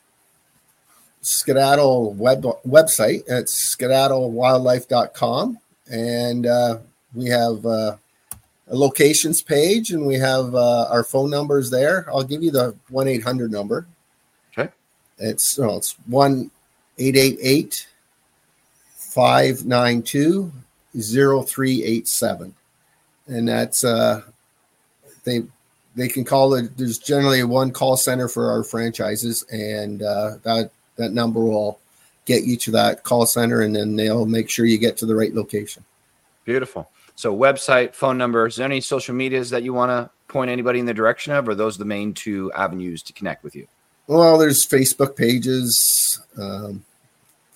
Skedaddle 1.21 2.15
web 2.15 2.41
website 2.65 3.19
at 3.29 3.45
skedaddlewildlife.com 3.45 5.59
and 5.91 6.47
uh, 6.47 6.79
we 7.13 7.27
have 7.27 7.63
a 7.63 7.99
locations 8.71 9.43
page 9.43 9.91
and 9.91 10.07
we 10.07 10.15
have 10.15 10.55
uh, 10.55 10.87
our 10.89 11.03
phone 11.03 11.29
numbers 11.29 11.69
there. 11.69 12.09
I'll 12.09 12.23
give 12.23 12.41
you 12.41 12.49
the 12.49 12.75
1 12.89 13.07
800 13.07 13.51
number. 13.51 13.85
Okay. 14.57 14.71
It's, 15.19 15.59
no, 15.59 15.77
it's 15.77 15.95
1 16.07 16.49
888 16.97 17.87
592 19.17 20.51
0387. 20.93 22.53
And 23.25 23.47
that's, 23.47 23.83
uh, 23.83 24.21
they, 25.23 25.41
they 25.95 26.07
can 26.07 26.23
call 26.23 26.53
it. 26.53 26.77
There's 26.77 26.99
generally 26.99 27.43
one 27.43 27.71
call 27.71 27.97
center 27.97 28.27
for 28.27 28.51
our 28.51 28.63
franchises, 28.63 29.43
and 29.51 30.03
uh, 30.03 30.35
that 30.43 30.69
that 30.97 31.11
number 31.11 31.39
will 31.39 31.79
get 32.25 32.43
you 32.43 32.55
to 32.57 32.71
that 32.71 33.03
call 33.03 33.25
center, 33.25 33.61
and 33.61 33.75
then 33.75 33.95
they'll 33.95 34.27
make 34.27 34.51
sure 34.51 34.67
you 34.67 34.77
get 34.77 34.97
to 34.97 35.07
the 35.07 35.15
right 35.15 35.33
location. 35.33 35.83
Beautiful. 36.45 36.87
So 37.15 37.35
website, 37.35 37.95
phone 37.95 38.19
number. 38.19 38.45
Is 38.45 38.57
there 38.57 38.65
any 38.65 38.79
social 38.79 39.15
medias 39.15 39.49
that 39.49 39.63
you 39.63 39.73
want 39.73 39.89
to 39.89 40.11
point 40.31 40.51
anybody 40.51 40.79
in 40.79 40.85
the 40.85 40.93
direction 40.93 41.33
of, 41.33 41.49
or 41.49 41.55
those 41.55 41.79
the 41.79 41.85
main 41.85 42.13
two 42.13 42.51
avenues 42.53 43.01
to 43.01 43.13
connect 43.13 43.43
with 43.43 43.55
you? 43.55 43.67
Well, 44.05 44.37
there's 44.37 44.67
Facebook 44.67 45.15
pages. 45.15 46.21
Um, 46.39 46.85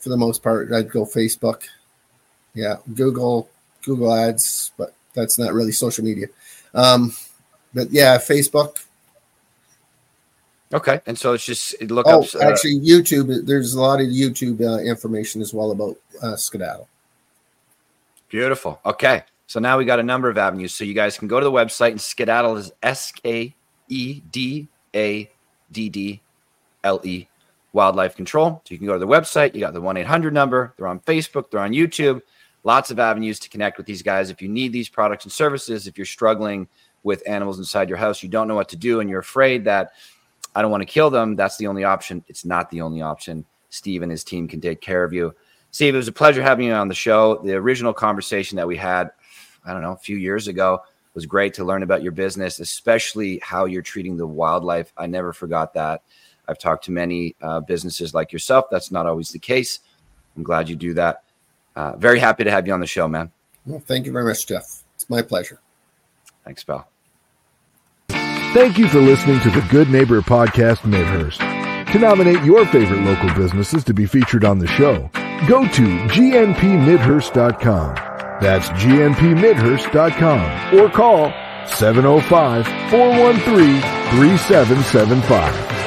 for 0.02 0.10
the 0.10 0.18
most 0.18 0.44
part, 0.44 0.74
I'd 0.74 0.90
go 0.90 1.06
Facebook. 1.06 1.64
Yeah, 2.54 2.78
Google, 2.94 3.50
Google 3.84 4.14
Ads, 4.14 4.72
but 4.78 4.94
that's 5.14 5.40
not 5.40 5.54
really 5.54 5.72
social 5.72 6.04
media. 6.04 6.28
Um, 6.74 7.14
but 7.74 7.92
yeah, 7.92 8.18
Facebook. 8.18 8.84
Okay, 10.74 11.02
and 11.06 11.18
so 11.18 11.34
it's 11.34 11.46
just 11.46 11.82
look 11.84 12.08
oh, 12.08 12.24
up. 12.24 12.36
Uh, 12.36 12.40
actually, 12.40 12.80
YouTube. 12.80 13.46
There's 13.46 13.74
a 13.74 13.82
lot 13.82 14.02
of 14.02 14.08
YouTube 14.08 14.62
uh, 14.62 14.80
information 14.82 15.42
as 15.42 15.54
well 15.54 15.72
about 15.72 15.98
uh, 16.22 16.36
Skedaddle. 16.36 16.88
Beautiful. 18.30 18.80
Okay, 18.86 19.24
so 19.48 19.60
now 19.60 19.78
we 19.78 19.86
got 19.86 20.00
a 20.00 20.04
number 20.04 20.30
of 20.30 20.38
avenues. 20.38 20.74
So 20.74 20.84
you 20.84 20.94
guys 20.94 21.18
can 21.18 21.28
go 21.28 21.40
to 21.40 21.44
the 21.44 21.52
website 21.52 21.92
and 21.92 22.02
skedaddle 22.02 22.58
is 22.58 22.72
S 22.82 23.12
K 23.12 23.54
E 23.90 24.22
D 24.32 24.68
A 24.96 25.30
D 25.72 25.90
D 25.90 26.22
L 26.84 27.02
E 27.04 27.28
wildlife 27.74 28.16
control. 28.16 28.62
So 28.66 28.74
you 28.74 28.78
can 28.78 28.88
go 28.88 28.94
to 28.94 29.00
the 29.00 29.08
website. 29.08 29.54
You 29.54 29.62
got 29.62 29.74
the 29.74 29.82
1 29.82 29.98
800 29.98 30.34
number. 30.34 30.74
They're 30.78 30.88
on 30.88 31.00
Facebook, 31.02 31.50
they're 31.50 31.62
on 31.62 31.72
YouTube. 31.72 32.22
Lots 32.64 32.92
of 32.92 33.00
avenues 33.00 33.40
to 33.40 33.50
connect 33.50 33.78
with 33.78 33.88
these 33.88 34.04
guys. 34.04 34.30
If 34.30 34.42
you 34.42 34.48
need 34.48 34.72
these 34.72 34.90
products 34.90 35.26
and 35.26 35.32
services, 35.32 35.88
if 35.88 35.98
you're 35.98 36.06
struggling 36.06 36.68
with 37.04 37.28
animals 37.28 37.58
inside 37.58 37.90
your 37.90 37.98
house, 37.98 38.22
you 38.22 38.30
don't 38.30 38.48
know 38.48 38.56
what 38.56 38.70
to 38.70 38.76
do, 38.76 39.00
and 39.00 39.10
you're 39.10 39.20
afraid 39.20 39.64
that 39.66 39.94
I 40.54 40.62
don't 40.62 40.70
want 40.70 40.82
to 40.82 40.86
kill 40.86 41.10
them, 41.10 41.36
that's 41.36 41.58
the 41.58 41.66
only 41.66 41.84
option. 41.84 42.24
It's 42.28 42.46
not 42.46 42.70
the 42.70 42.82
only 42.82 43.02
option. 43.02 43.46
Steve 43.70 44.04
and 44.04 44.12
his 44.12 44.24
team 44.24 44.48
can 44.48 44.62
take 44.62 44.82
care 44.82 45.04
of 45.04 45.12
you. 45.12 45.34
Steve, 45.72 45.96
it 45.96 45.98
was 45.98 46.10
a 46.10 46.12
pleasure 46.12 46.44
having 46.44 46.68
you 46.68 46.74
on 46.74 46.88
the 46.88 46.94
show. 46.94 47.42
The 47.44 47.56
original 47.56 47.94
conversation 47.94 48.58
that 48.58 48.68
we 48.68 48.78
had 48.78 49.10
I 49.66 49.74
don't 49.74 49.82
know, 49.82 49.92
a 49.92 49.98
few 49.98 50.18
years 50.18 50.48
ago. 50.48 50.82
Was 51.14 51.26
great 51.26 51.54
to 51.56 51.66
learn 51.66 51.84
about 51.84 52.04
your 52.04 52.14
business, 52.14 52.62
especially 52.62 53.38
how 53.44 53.66
you're 53.66 53.82
treating 53.82 54.16
the 54.16 54.26
wildlife. 54.26 54.94
I 54.96 55.08
never 55.08 55.34
forgot 55.34 55.74
that. 55.74 56.04
I've 56.52 56.60
talked 56.60 56.84
to 56.86 56.92
many 56.92 57.36
uh, 57.42 57.62
businesses 57.62 58.14
like 58.14 58.32
yourself. 58.34 58.66
That's 58.70 58.92
not 58.92 59.08
always 59.08 59.32
the 59.32 59.40
case. 59.40 59.80
I'm 60.36 60.44
glad 60.44 60.70
you 60.70 60.76
do 60.76 60.94
that. 60.96 61.24
Uh, 61.76 61.96
very 61.96 62.20
happy 62.20 62.44
to 62.44 62.52
have 62.52 62.68
you 62.68 62.74
on 62.74 62.82
the 62.82 62.86
show, 62.86 63.08
man. 63.08 63.32
Well, 63.66 63.80
thank 63.80 64.06
you 64.06 64.12
very 64.12 64.26
much, 64.26 64.46
Jeff. 64.46 64.84
It's 64.96 65.10
my 65.10 65.22
pleasure. 65.22 65.62
Thanks, 66.44 66.62
pal. 66.64 66.88
Thank 68.10 68.78
you 68.78 68.90
for 68.90 69.00
listening 69.00 69.40
to 69.42 69.50
the 69.50 69.66
Good 69.72 69.90
Neighbor 69.90 70.22
Podcast 70.22 70.86
Midhurst. 70.86 71.40
To 71.94 72.00
nominate 72.00 72.44
your 72.44 72.66
favorite 72.66 73.02
local 73.02 73.34
businesses 73.34 73.84
to 73.86 73.94
be 73.94 74.06
featured 74.06 74.44
on 74.44 74.60
the 74.60 74.68
show, 74.68 75.10
go 75.48 75.64
to 75.66 75.84
gnpmidhurst.com. 76.10 77.96
That's 78.42 78.68
gnpmidhurst.com 78.70 80.80
or 80.80 80.90
call 80.90 81.32
705 81.68 82.66
413 82.90 83.82
3775. 84.20 85.81